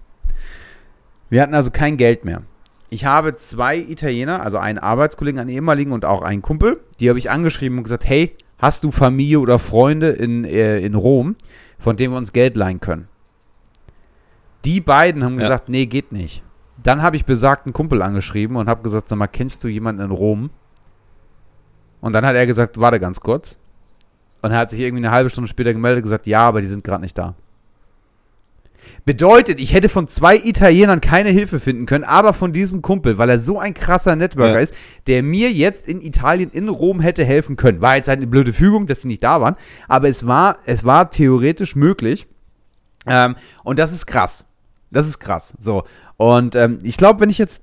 [1.30, 2.42] Wir hatten also kein Geld mehr.
[2.90, 7.18] Ich habe zwei Italiener, also einen Arbeitskollegen, einen ehemaligen und auch einen Kumpel, die habe
[7.18, 11.36] ich angeschrieben und gesagt, hey, hast du Familie oder Freunde in, äh, in Rom,
[11.78, 13.08] von denen wir uns Geld leihen können?
[14.64, 15.40] Die beiden haben Ja.
[15.42, 16.42] gesagt, nee, geht nicht.
[16.82, 20.10] Dann habe ich besagten Kumpel angeschrieben und habe gesagt, sag mal, kennst du jemanden in
[20.10, 20.50] Rom?
[22.00, 23.58] Und dann hat er gesagt, warte ganz kurz.
[24.42, 26.66] Und er hat sich irgendwie eine halbe Stunde später gemeldet und gesagt, ja, aber die
[26.66, 27.34] sind gerade nicht da.
[29.06, 33.30] Bedeutet, ich hätte von zwei Italienern keine Hilfe finden können, aber von diesem Kumpel, weil
[33.30, 34.58] er so ein krasser Networker Ja.
[34.60, 34.74] ist,
[35.06, 37.80] der mir jetzt in Italien, in Rom hätte helfen können.
[37.80, 39.56] War jetzt halt eine blöde Fügung, dass sie nicht da waren,
[39.88, 42.26] aber es war, es war theoretisch möglich.
[43.06, 44.44] Ähm, und das ist krass.
[44.94, 45.52] Das ist krass.
[45.58, 45.84] So.
[46.16, 47.62] Und ähm, ich glaube, wenn ich jetzt,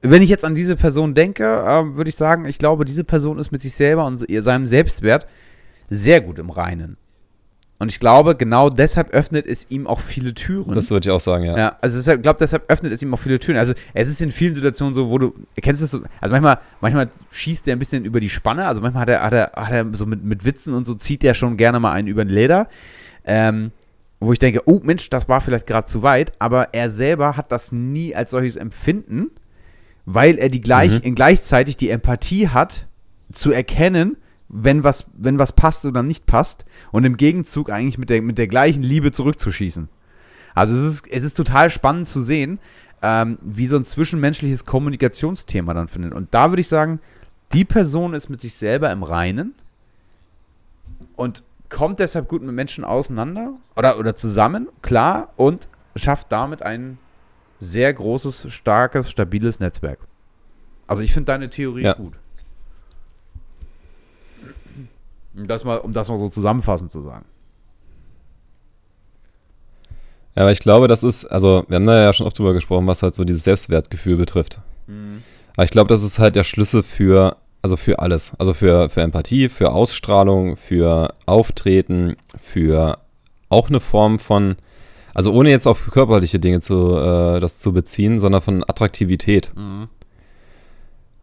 [0.00, 3.38] wenn ich jetzt an diese Person denke, ähm, würde ich sagen, ich glaube, diese Person
[3.38, 5.26] ist mit sich selber und se- seinem Selbstwert
[5.90, 6.96] sehr gut im Reinen.
[7.78, 10.72] Und ich glaube, genau deshalb öffnet es ihm auch viele Türen.
[10.72, 11.58] Das würde ich auch sagen, ja.
[11.58, 13.58] Ja, also deshalb, glaube deshalb öffnet es ihm auch viele Türen.
[13.58, 16.58] Also es ist in vielen Situationen so, wo du, kennst du das so, also manchmal,
[16.80, 19.72] manchmal schießt der ein bisschen über die Spanne, also manchmal hat er, hat er, hat
[19.72, 22.32] er so mit, mit Witzen und so zieht der schon gerne mal einen über den
[22.32, 22.68] Leder.
[23.24, 23.72] Ähm,
[24.24, 27.50] wo ich denke, oh Mensch, das war vielleicht gerade zu weit, aber er selber hat
[27.52, 29.30] das nie als solches empfinden,
[30.06, 31.00] weil er die gleich, Mhm.
[31.02, 32.86] in gleichzeitig die Empathie hat,
[33.32, 34.16] zu erkennen,
[34.48, 38.36] wenn was, wenn was passt oder nicht passt und im Gegenzug eigentlich mit der, mit
[38.38, 39.88] der gleichen Liebe zurückzuschießen.
[40.54, 42.58] Also es ist, es ist total spannend zu sehen,
[43.00, 46.12] ähm, wie so ein zwischenmenschliches Kommunikationsthema dann findet.
[46.12, 47.00] Und da würde ich sagen,
[47.54, 49.54] die Person ist mit sich selber im Reinen
[51.16, 56.98] und kommt deshalb gut mit Menschen auseinander oder, oder zusammen, klar, und schafft damit ein
[57.58, 59.98] sehr großes, starkes, stabiles Netzwerk.
[60.86, 61.94] Also ich finde deine Theorie Ja.
[61.94, 62.14] gut.
[65.34, 67.24] Um das, mal, um das mal so zusammenfassend zu sagen.
[70.34, 72.86] Ja, aber ich glaube, das ist, also wir haben da ja schon oft drüber gesprochen,
[72.86, 74.60] was halt so dieses Selbstwertgefühl betrifft.
[75.54, 78.32] Aber ich glaube, das ist halt der Schlüssel für, also für alles.
[78.38, 82.98] Also für, für Empathie, für Ausstrahlung, für Auftreten, für
[83.48, 84.56] auch eine Form von,
[85.14, 89.52] also ohne jetzt auf körperliche Dinge zu, äh, das zu beziehen, sondern von Attraktivität.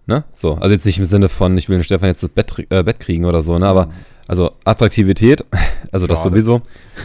[0.06, 0.23] Ne?
[0.34, 2.84] So, also jetzt nicht im Sinne von, ich will den Stefan jetzt das Bett, äh,
[2.84, 3.67] Bett kriegen oder so, ne?
[3.67, 3.89] Aber
[4.28, 5.45] also Attraktivität,
[5.91, 6.41] also das Schade.
[6.41, 6.62] sowieso.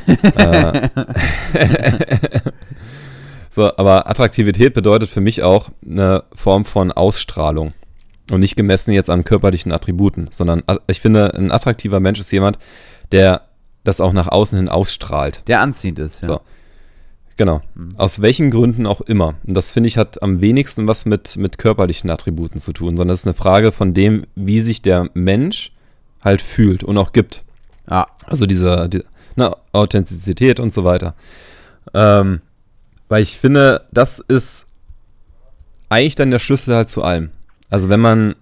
[0.37, 0.89] äh,
[3.51, 7.75] so, aber Attraktivität bedeutet für mich auch eine Form von Ausstrahlung.
[8.31, 12.59] Und nicht gemessen jetzt an körperlichen Attributen, sondern ich finde, ein attraktiver Mensch ist jemand,
[13.13, 13.43] der
[13.85, 15.43] das auch nach außen hin ausstrahlt.
[15.47, 16.29] Der anziehend ist, ja.
[16.29, 16.41] So.
[17.37, 17.63] Genau.
[17.97, 19.35] Aus welchen Gründen auch immer.
[19.45, 23.13] Und das finde ich hat am wenigsten was mit, mit körperlichen Attributen zu tun, sondern
[23.13, 25.73] es ist eine Frage von dem, wie sich der Mensch
[26.23, 27.45] halt fühlt und auch gibt.
[27.91, 29.03] Ja, Also diese, die,
[29.37, 31.15] ne, Authentizität und so weiter.
[31.93, 32.41] Ähm,
[33.09, 34.67] weil ich finde, das ist
[35.89, 37.31] eigentlich dann der Schlüssel halt zu allem.
[37.75, 38.37] Also wenn man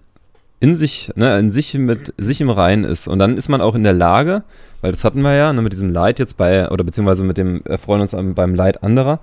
[0.59, 3.73] in sich, ne, in sich mit sich im Reinen ist und dann ist man auch
[3.73, 4.43] in der Lage,
[4.81, 7.65] weil das hatten wir ja, ne, mit diesem Leid jetzt bei, oder beziehungsweise mit dem
[7.65, 9.21] äh, freuen uns am, beim Leid anderer,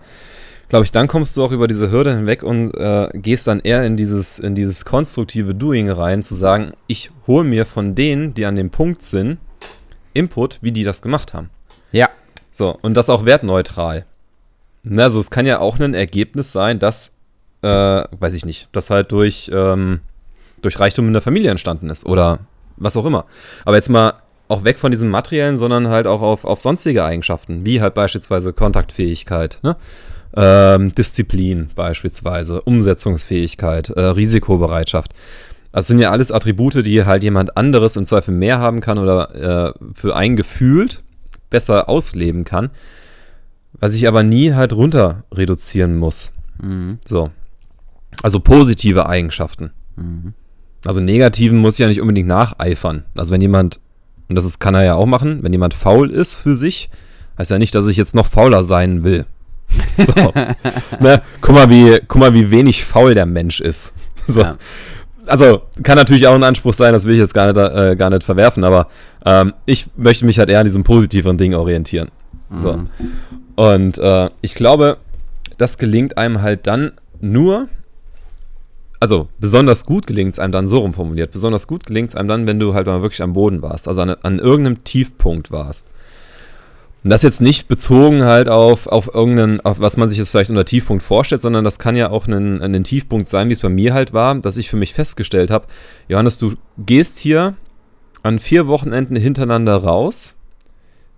[0.68, 3.84] glaube ich, dann kommst du auch über diese Hürde hinweg und äh, gehst dann eher
[3.84, 8.46] in dieses, in dieses konstruktive Doing rein, zu sagen, ich hole mir von denen, die
[8.46, 9.38] an dem Punkt sind,
[10.12, 11.50] Input, wie die das gemacht haben.
[11.92, 12.08] ja,
[12.50, 14.06] So, und das auch wertneutral.
[14.82, 17.12] Ne, Also es kann ja auch ein Ergebnis sein, dass
[17.62, 17.68] äh,
[18.18, 20.00] weiß ich nicht, das halt durch, ähm,
[20.62, 22.40] durch Reichtum in der Familie entstanden ist oder
[22.76, 23.26] was auch immer.
[23.64, 24.14] Aber jetzt mal
[24.48, 28.52] auch weg von diesem materiellen, sondern halt auch auf, auf sonstige Eigenschaften, wie halt beispielsweise
[28.52, 29.76] Kontaktfähigkeit, ne?
[30.36, 35.12] ähm, Disziplin beispielsweise, Umsetzungsfähigkeit, äh, Risikobereitschaft.
[35.72, 39.34] Das sind ja alles Attribute, die halt jemand anderes im Zweifel mehr haben kann oder
[39.68, 41.02] äh, für einen gefühlt
[41.48, 42.70] besser ausleben kann,
[43.72, 46.32] was ich aber nie halt runter reduzieren muss.
[46.60, 46.98] Mhm.
[47.06, 47.30] So.
[48.22, 49.70] Also positive Eigenschaften.
[49.96, 50.34] Mhm.
[50.84, 53.04] Also negativen muss ich ja nicht unbedingt nacheifern.
[53.16, 53.80] Also wenn jemand,
[54.28, 56.90] und das ist, kann er ja auch machen, wenn jemand faul ist für sich,
[57.38, 59.26] heißt ja nicht, dass ich jetzt noch fauler sein will.
[59.96, 60.32] So.
[61.00, 61.22] ne?
[61.40, 63.92] guck, mal, wie, guck mal, wie wenig faul der Mensch ist.
[64.26, 64.42] So.
[64.42, 64.56] Ja.
[65.26, 68.10] Also kann natürlich auch ein Anspruch sein, das will ich jetzt gar nicht, äh, gar
[68.10, 68.88] nicht verwerfen, aber
[69.24, 72.10] ähm, ich möchte mich halt eher an diesem positiveren Ding orientieren.
[72.48, 72.60] Mhm.
[72.60, 72.80] So.
[73.56, 74.98] Und äh, ich glaube,
[75.58, 77.68] das gelingt einem halt dann nur,
[79.00, 82.46] also besonders gut gelingt es einem dann, so rumformuliert, besonders gut gelingt es einem dann,
[82.46, 85.88] wenn du halt mal wirklich am Boden warst, also an, an irgendeinem Tiefpunkt warst.
[87.02, 90.50] Und das jetzt nicht bezogen halt auf, auf irgendeinen, auf was man sich jetzt vielleicht
[90.50, 93.70] unter Tiefpunkt vorstellt, sondern das kann ja auch ein, ein Tiefpunkt sein, wie es bei
[93.70, 95.66] mir halt war, dass ich für mich festgestellt habe,
[96.08, 97.54] Johannes, du gehst hier
[98.22, 100.34] an vier Wochenenden hintereinander raus,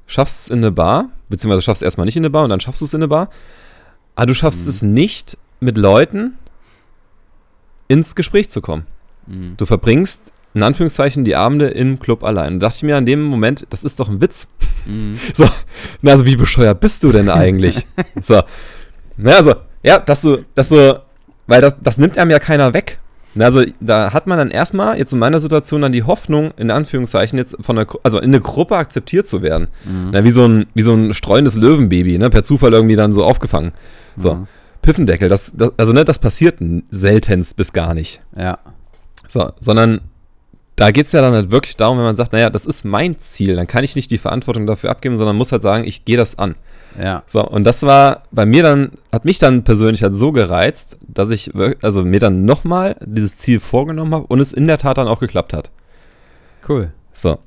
[0.07, 2.61] schaffst es in eine Bar, beziehungsweise schaffst es erstmal nicht in eine Bar und dann
[2.61, 3.29] schaffst du es in eine Bar,
[4.14, 4.71] aber du schaffst mhm.
[4.71, 6.38] es nicht mit Leuten
[7.92, 8.87] ins Gespräch zu kommen.
[9.26, 9.55] Mhm.
[9.59, 12.55] Du verbringst in Anführungszeichen die Abende im Club allein.
[12.55, 14.48] Und dachte ich mir an dem Moment, das ist doch ein Witz.
[14.87, 15.18] Mhm.
[15.35, 15.46] So,
[16.05, 17.87] also wie bescheuert bist du denn eigentlich?
[18.22, 18.42] so,
[19.16, 21.02] na, also, ja, dass du, dass du,
[21.46, 22.98] weil das, das nimmt einem ja keiner weg.
[23.38, 27.38] Also da hat man dann erstmal, jetzt in meiner Situation, dann die Hoffnung, in Anführungszeichen,
[27.38, 29.68] jetzt von der, also in eine Gruppe akzeptiert zu werden.
[29.85, 30.11] Mhm.
[30.12, 32.28] Na, wie, so ein, wie so ein streuendes Löwenbaby, ne?
[32.28, 33.72] per Zufall irgendwie dann so aufgefangen.
[34.18, 34.46] So, mhm.
[34.83, 36.59] Piffendeckel, das, das, also ne, das passiert
[36.90, 38.21] seltenst bis gar nicht.
[38.37, 38.59] Ja.
[39.29, 40.01] So, sondern
[40.77, 43.18] da geht es ja dann halt wirklich darum, wenn man sagt, naja, das ist mein
[43.18, 46.16] Ziel, dann kann ich nicht die Verantwortung dafür abgeben, sondern muss halt sagen, ich gehe
[46.16, 46.57] das an.
[47.01, 47.23] Ja.
[47.27, 51.31] So, und das war bei mir dann, hat mich dann persönlich halt so gereizt, dass
[51.31, 55.09] ich also mir dann nochmal dieses Ziel vorgenommen habe und es in der Tat dann
[55.09, 55.71] auch geklappt hat.
[56.68, 56.92] Cool.
[57.12, 57.38] So.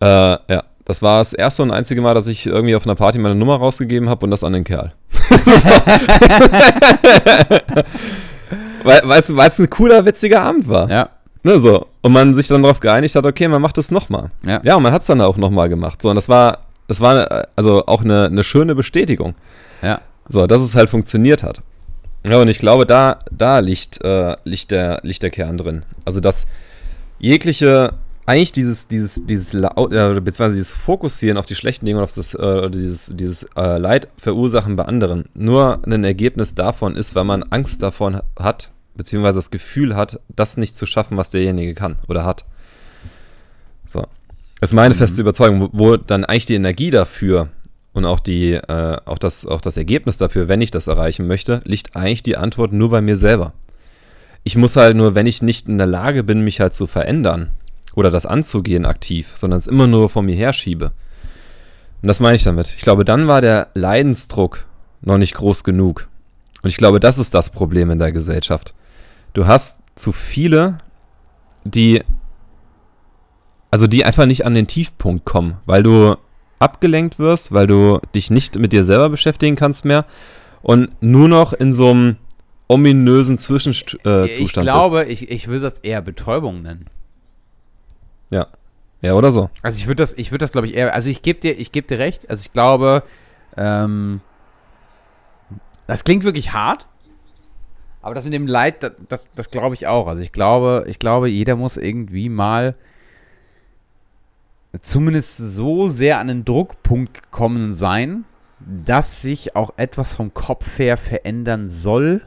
[0.00, 3.18] Äh, ja, das war das erste und einzige Mal, dass ich irgendwie auf einer Party
[3.18, 4.92] meine Nummer rausgegeben habe und das an den Kerl.
[8.84, 10.90] weil es ein cooler, witziger Abend war.
[10.90, 11.08] Ja.
[11.42, 11.86] Ne, so.
[12.00, 14.30] Und man sich dann darauf geeinigt hat, okay, man macht es nochmal.
[14.44, 14.60] Ja.
[14.64, 16.00] ja, und man hat es dann auch nochmal gemacht.
[16.00, 19.34] So, und das war, das war also auch eine, eine schöne Bestätigung.
[19.82, 20.00] Ja.
[20.28, 21.60] So, dass es halt funktioniert hat.
[22.26, 25.84] Ja, und ich glaube, da, da liegt, äh, liegt, der, liegt der Kern drin.
[26.06, 26.46] Also, dass
[27.18, 27.92] jegliche,
[28.26, 32.34] eigentlich dieses, dieses, dieses, äh, beziehungsweise dieses Fokussieren auf die schlechten Dinge und auf das,
[32.34, 37.42] äh, dieses, dieses äh, Leid verursachen bei anderen nur ein Ergebnis davon ist, weil man
[37.42, 42.24] Angst davon hat, beziehungsweise das Gefühl hat, das nicht zu schaffen, was derjenige kann oder
[42.24, 42.44] hat.
[43.86, 44.00] So.
[44.60, 44.98] Das ist meine mhm.
[44.98, 47.50] feste Überzeugung, wo, wo, dann eigentlich die Energie dafür
[47.92, 51.60] und auch, die, äh, auch, das, auch das Ergebnis dafür, wenn ich das erreichen möchte,
[51.64, 53.52] liegt eigentlich die Antwort nur bei mir selber.
[54.44, 57.50] Ich muss halt nur, wenn ich nicht in der Lage bin, mich halt zu verändern
[57.94, 60.92] oder das anzugehen aktiv, sondern es immer nur vor mir herschiebe.
[62.02, 62.72] Und das meine ich damit.
[62.76, 64.66] Ich glaube, dann war der Leidensdruck
[65.00, 66.08] noch nicht groß genug.
[66.62, 68.74] Und ich glaube, das ist das Problem in der Gesellschaft
[69.34, 70.78] du hast zu viele,
[71.64, 72.02] die,
[73.70, 76.16] also die einfach nicht an den Tiefpunkt kommen, weil du
[76.58, 80.06] abgelenkt wirst, weil du dich nicht mit dir selber beschäftigen kannst mehr
[80.62, 82.16] und nur noch in so einem
[82.68, 85.22] ominösen Zwischenzustand äh, Ich glaube, bist.
[85.22, 86.86] ich, ich würde das eher Betäubung nennen.
[88.30, 88.46] Ja.
[89.04, 89.50] Ja, oder so.
[89.62, 91.72] Also ich würde das, ich würde das, glaube ich, eher, also ich gebe dir, ich
[91.72, 93.02] gebe dir recht, also ich glaube,
[93.54, 94.22] ähm,
[95.86, 96.86] das klingt wirklich hart,
[98.00, 100.06] aber das mit dem Leid, das, das, das glaube ich auch.
[100.06, 102.76] Also ich glaube, ich glaube, jeder muss irgendwie mal
[104.80, 108.24] zumindest so sehr an den Druckpunkt gekommen sein,
[108.58, 112.22] dass sich auch etwas vom Kopf her verändern soll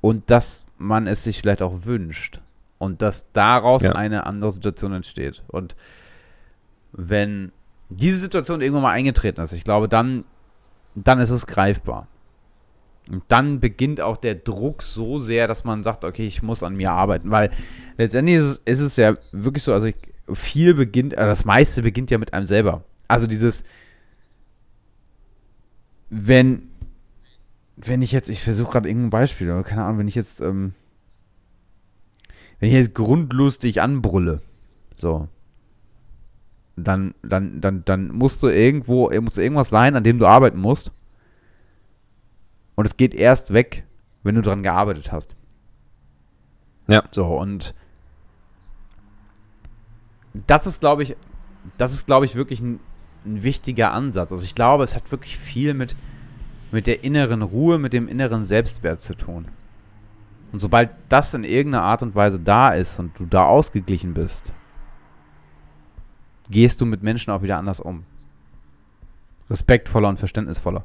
[0.00, 2.40] und dass man es sich vielleicht auch wünscht
[2.78, 3.92] und dass daraus ja.
[3.92, 5.42] eine andere Situation entsteht.
[5.48, 5.76] Und
[6.92, 7.52] wenn
[7.88, 10.24] diese Situation irgendwann mal eingetreten ist, ich glaube, dann,
[10.94, 12.06] dann ist es greifbar.
[13.10, 16.76] Und dann beginnt auch der Druck so sehr, dass man sagt, okay, ich muss an
[16.76, 17.30] mir arbeiten.
[17.30, 17.50] Weil
[17.96, 19.96] letztendlich ist es, ist es ja wirklich so, also ich,
[20.34, 22.84] viel beginnt, also das meiste beginnt ja mit einem selber.
[23.08, 23.64] Also dieses,
[26.10, 26.68] wenn,
[27.76, 30.74] wenn ich jetzt, ich versuche gerade irgendein Beispiel, aber keine Ahnung, wenn ich jetzt, ähm,
[32.58, 34.42] wenn ich jetzt grundlustig anbrülle,
[34.96, 35.28] so,
[36.76, 40.92] dann, dann, dann, dann musst du irgendwo, muss irgendwas sein, an dem du arbeiten musst.
[42.74, 43.84] Und es geht erst weg,
[44.22, 45.34] wenn du dran gearbeitet hast.
[46.86, 47.02] Ja.
[47.10, 47.74] So, und
[50.46, 51.16] das ist, glaube ich,
[51.76, 52.80] das ist, glaube ich, wirklich ein,
[53.24, 54.32] ein wichtiger Ansatz.
[54.32, 55.96] Also ich glaube, es hat wirklich viel mit,
[56.70, 59.48] mit der inneren Ruhe, mit dem inneren Selbstwert zu tun.
[60.52, 64.52] Und sobald das in irgendeiner Art und Weise da ist und du da ausgeglichen bist,
[66.50, 68.04] gehst du mit Menschen auch wieder anders um.
[69.50, 70.84] Respektvoller und verständnisvoller.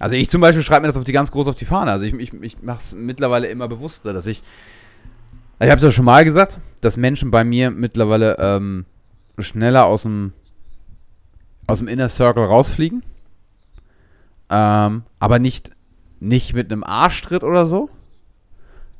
[0.00, 1.92] Also ich zum Beispiel schreibe mir das auf die ganz groß auf die Fahne.
[1.92, 4.42] Also ich, ich, ich mache es mittlerweile immer bewusster, dass ich.
[5.60, 8.86] Ich habe es ja schon mal gesagt, dass Menschen bei mir mittlerweile ähm,
[9.38, 10.32] schneller aus dem
[11.66, 13.02] aus dem Inner Circle rausfliegen.
[14.54, 15.72] Ähm, aber nicht,
[16.20, 17.90] nicht mit einem Arschtritt oder so,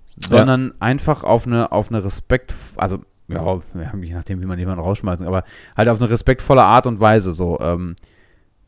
[0.07, 0.75] sondern ja.
[0.81, 2.99] einfach auf eine, auf eine Respekt, also
[3.29, 3.61] ja,
[4.01, 5.45] je nachdem, wie man jemanden rausschmeißt, aber
[5.77, 7.61] halt auf eine respektvolle Art und Weise so.
[7.61, 7.95] Ähm,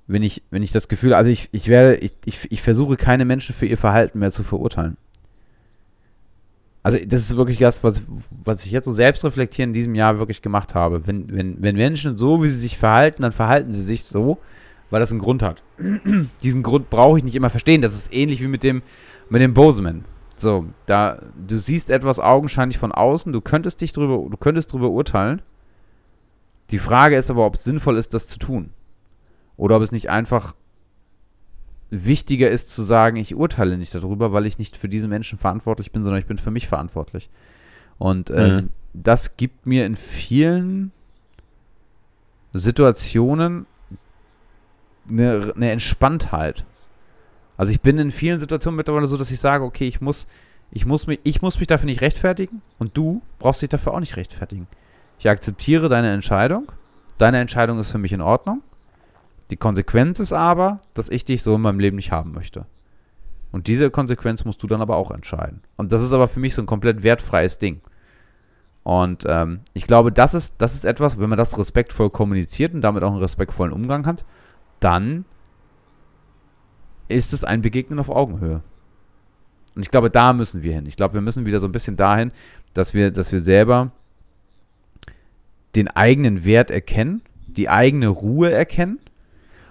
[0.06, 3.24] wenn ich, wenn ich das Gefühl, also ich, ich werde, ich, ich, ich versuche keine
[3.24, 4.96] Menschen für ihr Verhalten mehr zu verurteilen.
[6.84, 8.00] Also das ist wirklich das, was,
[8.44, 11.04] was ich jetzt so selbst reflektieren in diesem Jahr wirklich gemacht habe.
[11.08, 14.38] Wenn, wenn, wenn Menschen so, wie sie sich verhalten, dann verhalten sie sich so,
[14.90, 15.62] weil das einen Grund hat.
[16.42, 17.82] Diesen Grund brauche ich nicht immer verstehen.
[17.82, 18.82] Das ist ähnlich wie mit dem,
[19.28, 20.04] mit dem Boseman.
[20.36, 24.90] So, da, du siehst etwas augenscheinlich von außen, du könntest dich drüber, du könntest drüber
[24.90, 25.40] urteilen.
[26.70, 28.70] Die Frage ist aber, ob es sinnvoll ist, das zu tun.
[29.56, 30.54] Oder ob es nicht einfach
[31.90, 35.92] wichtiger ist zu sagen, ich urteile nicht darüber, weil ich nicht für diesen Menschen verantwortlich
[35.92, 37.30] bin, sondern ich bin für mich verantwortlich.
[37.98, 38.70] Und äh, mhm.
[38.92, 40.92] das gibt mir in vielen
[42.52, 43.66] Situationen
[45.08, 46.64] eine, eine Entspanntheit.
[47.56, 50.26] Also ich bin in vielen Situationen mittlerweile so, dass ich sage, okay, ich muss,
[50.70, 54.00] ich muss mich, ich muss mich dafür nicht rechtfertigen und du brauchst dich dafür auch
[54.00, 54.66] nicht rechtfertigen.
[55.18, 56.70] Ich akzeptiere deine Entscheidung.
[57.18, 58.62] Deine Entscheidung ist für mich in Ordnung.
[59.50, 62.66] Die Konsequenz ist aber, dass ich dich so in meinem Leben nicht haben möchte.
[63.52, 65.62] Und diese Konsequenz musst du dann aber auch entscheiden.
[65.76, 67.80] Und das ist aber für mich so ein komplett wertfreies Ding.
[68.82, 72.82] Und ähm, ich glaube, das ist, das ist etwas, wenn man das respektvoll kommuniziert und
[72.82, 74.24] damit auch einen respektvollen Umgang hat,
[74.80, 75.24] dann
[77.08, 78.62] ist es ein Begegnen auf Augenhöhe.
[79.74, 80.86] Und ich glaube, da müssen wir hin.
[80.86, 82.32] Ich glaube, wir müssen wieder so ein bisschen dahin,
[82.74, 83.92] dass wir, dass wir selber
[85.74, 88.98] den eigenen Wert erkennen, die eigene Ruhe erkennen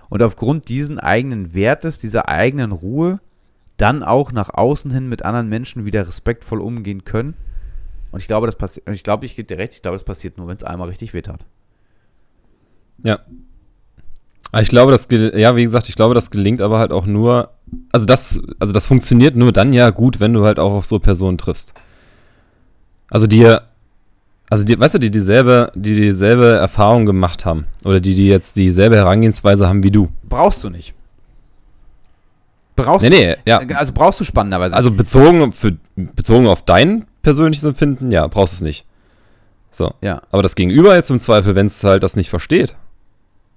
[0.10, 3.20] und aufgrund diesen eigenen Wertes, dieser eigenen Ruhe,
[3.78, 7.34] dann auch nach außen hin mit anderen Menschen wieder respektvoll umgehen können.
[8.12, 10.38] Und ich glaube, das passiert, ich glaube, ich gebe dir recht, ich glaube, das passiert
[10.38, 11.28] nur, wenn es einmal richtig weht
[13.04, 13.20] Ja,
[14.62, 17.50] ich glaube, das, ja, wie gesagt, ich glaube, das gelingt aber halt auch nur,
[17.92, 21.00] also das, also das funktioniert nur dann ja gut, wenn du halt auch auf so
[21.00, 21.74] Personen triffst.
[23.10, 23.64] Also dir,
[24.50, 28.56] also die, weißt du, die dieselbe, die dieselbe Erfahrung gemacht haben oder die, die jetzt
[28.56, 30.10] dieselbe Herangehensweise haben wie du.
[30.24, 30.94] Brauchst du nicht.
[32.76, 33.60] Brauchst nee, nee, ja.
[33.76, 34.76] Also brauchst du spannenderweise.
[34.76, 38.86] Also bezogen, für, bezogen auf dein persönliches Empfinden, ja, brauchst du es nicht.
[39.72, 39.94] So.
[40.02, 40.22] Ja.
[40.32, 42.76] Aber das Gegenüber jetzt im Zweifel, wenn es halt das nicht versteht.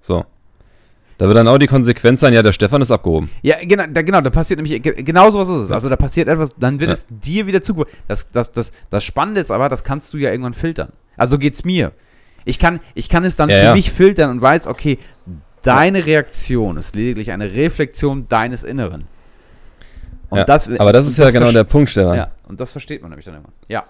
[0.01, 0.25] So.
[1.19, 3.29] Da wird dann auch die Konsequenz sein, ja, der Stefan ist abgehoben.
[3.41, 5.71] Ja, genau, da, genau, da passiert nämlich, genau so was ist es.
[5.71, 6.93] Also da passiert etwas, dann wird ja.
[6.93, 7.93] es dir wieder zugeworfen.
[8.07, 10.93] Das, das, das, das Spannende ist aber, das kannst du ja irgendwann filtern.
[11.17, 11.91] Also geht's mir.
[12.45, 13.73] Ich kann, ich kann es dann ja, für ja.
[13.73, 14.97] mich filtern und weiß, okay,
[15.61, 19.05] deine Reaktion ist lediglich eine Reflexion deines Inneren.
[20.31, 22.15] Das, aber das ist ja das genau der Punkt, Stefan.
[22.15, 23.49] Ja, und das versteht man nämlich dann immer.
[23.67, 23.83] Ja.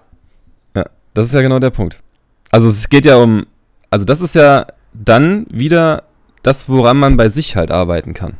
[0.74, 2.02] Ja, das ist ja genau der Punkt.
[2.50, 3.46] Also es geht ja um,
[3.88, 6.09] also das ist ja dann wieder
[6.42, 8.34] das, woran man bei sich halt arbeiten kann.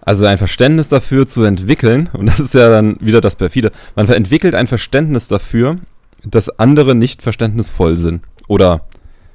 [0.00, 4.08] Also ein Verständnis dafür zu entwickeln, und das ist ja dann wieder das perfide, man
[4.08, 5.78] entwickelt ein Verständnis dafür,
[6.24, 8.82] dass andere nicht verständnisvoll sind oder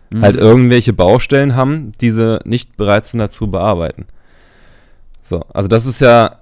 [0.10, 0.22] mhm.
[0.22, 4.08] halt irgendwelche Baustellen haben, die sie nicht bereit sind dazu bearbeiten.
[5.22, 6.38] So, also das ist ja,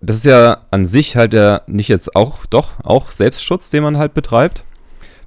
[0.00, 3.98] das ist ja an sich halt ja nicht jetzt auch, doch, auch Selbstschutz, den man
[3.98, 4.64] halt betreibt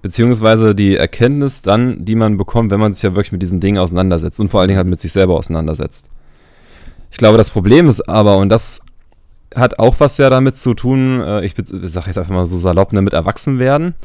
[0.05, 3.79] beziehungsweise die Erkenntnis dann, die man bekommt, wenn man sich ja wirklich mit diesen Dingen
[3.79, 6.05] auseinandersetzt und vor allen Dingen halt mit sich selber auseinandersetzt.
[7.09, 8.81] Ich glaube, das Problem ist aber, und das
[9.55, 12.59] hat auch was ja damit zu tun, äh, ich, ich sage jetzt einfach mal so
[12.59, 13.95] salopp, ne, mit Erwachsenwerden.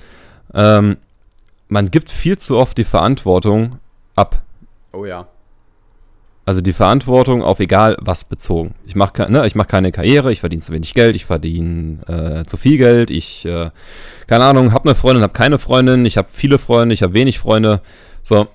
[0.55, 0.97] Ähm,
[1.69, 3.77] man gibt viel zu oft die Verantwortung
[4.17, 4.41] ab.
[4.95, 5.29] Oh ja.
[6.51, 8.75] Also die Verantwortung auf egal was bezogen.
[8.85, 12.57] Ich mache ne, mach keine Karriere, ich verdiene zu wenig Geld, ich verdiene äh, zu
[12.57, 13.71] viel Geld, ich, äh,
[14.27, 17.39] keine Ahnung, habe eine Freundin, habe keine Freundin, ich habe viele Freunde, ich habe wenig
[17.39, 17.83] Freunde.
[18.25, 18.49] So.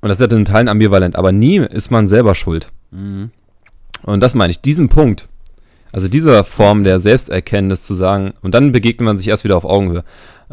[0.00, 2.70] Und das ist ja in Teilen ambivalent, aber nie ist man selber schuld.
[2.92, 3.30] Mhm.
[4.04, 5.28] Und das meine ich, diesen Punkt,
[5.92, 9.64] also diese Form der Selbsterkenntnis zu sagen, und dann begegnet man sich erst wieder auf
[9.64, 10.04] Augenhöhe.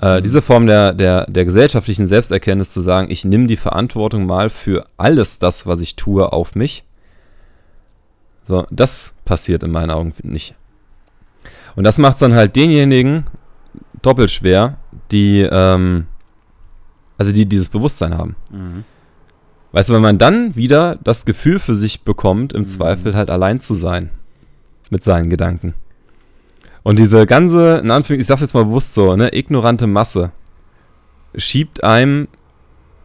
[0.01, 0.23] Äh, mhm.
[0.23, 4.85] diese Form der, der, der gesellschaftlichen Selbsterkenntnis zu sagen, ich nehme die Verantwortung mal für
[4.97, 6.83] alles das, was ich tue, auf mich.
[8.43, 10.55] So, das passiert in meinen Augen nicht.
[11.75, 13.25] Und das macht es dann halt denjenigen
[14.01, 14.77] doppelt schwer,
[15.11, 16.07] die, ähm,
[17.17, 18.35] also die dieses Bewusstsein haben.
[18.51, 18.83] Mhm.
[19.71, 22.67] Weißt du, wenn man dann wieder das Gefühl für sich bekommt, im Mhm.
[22.67, 24.09] Zweifel halt allein zu sein
[24.91, 25.73] mit seinen Gedanken.
[26.83, 30.31] Und diese ganze, in Anführungszeichen, ich sag's jetzt mal bewusst so, ne, ignorante Masse
[31.35, 32.27] schiebt einem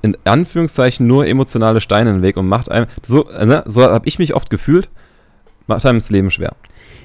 [0.02, 4.06] in Anführungszeichen nur emotionale Steine in den Weg und macht einem, so, ne, so habe
[4.08, 4.88] ich mich oft gefühlt,
[5.66, 6.54] macht einem das Leben schwer.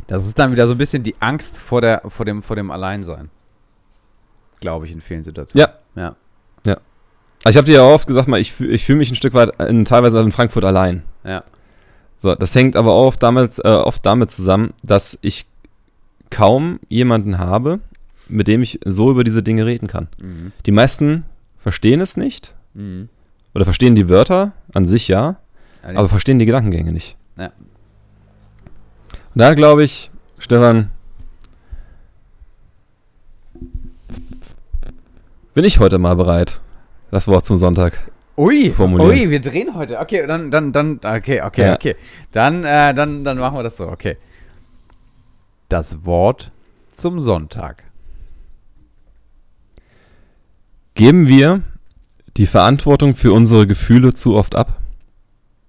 [0.08, 2.72] Das ist dann wieder so ein bisschen die Angst vor, der, vor, dem, vor dem
[2.72, 3.30] Alleinsein.
[4.60, 5.68] Glaube ich in vielen Situationen.
[5.96, 6.02] Ja.
[6.02, 6.16] Ja.
[7.46, 9.36] Also ich habe dir ja auch oft gesagt, mal, ich, ich fühle mich ein Stück
[9.36, 11.04] weit in, teilweise in Frankfurt allein.
[11.24, 11.44] Ja.
[12.26, 15.46] So, das hängt aber auch damals, äh, oft damit zusammen, dass ich
[16.32, 17.82] kaum jemanden habe,
[18.28, 20.08] mit dem ich so über diese Dinge reden kann.
[20.18, 20.52] Mhm.
[20.66, 21.26] Die meisten
[21.60, 23.10] verstehen es nicht Mhm.
[23.54, 25.36] oder verstehen die Wörter an sich ja,
[25.84, 27.16] Also aber verstehen die Gedankengänge nicht.
[27.38, 27.52] Ja.
[29.36, 30.10] Und da glaube ich,
[30.40, 30.90] Stefan,
[35.54, 36.60] bin ich heute mal bereit,
[37.12, 38.12] das Wort zum Sonntag.
[38.38, 40.00] Ui, ui, wir drehen heute.
[40.00, 41.74] Okay, dann, dann, dann, okay, okay, Ja.
[41.76, 41.96] okay.
[42.32, 44.18] Dann, äh, dann, dann machen wir das so, okay.
[45.70, 46.52] Das Wort
[46.92, 47.84] zum Sonntag.
[50.96, 51.62] Geben wir
[52.38, 54.82] die Verantwortung für unsere Gefühle zu oft ab?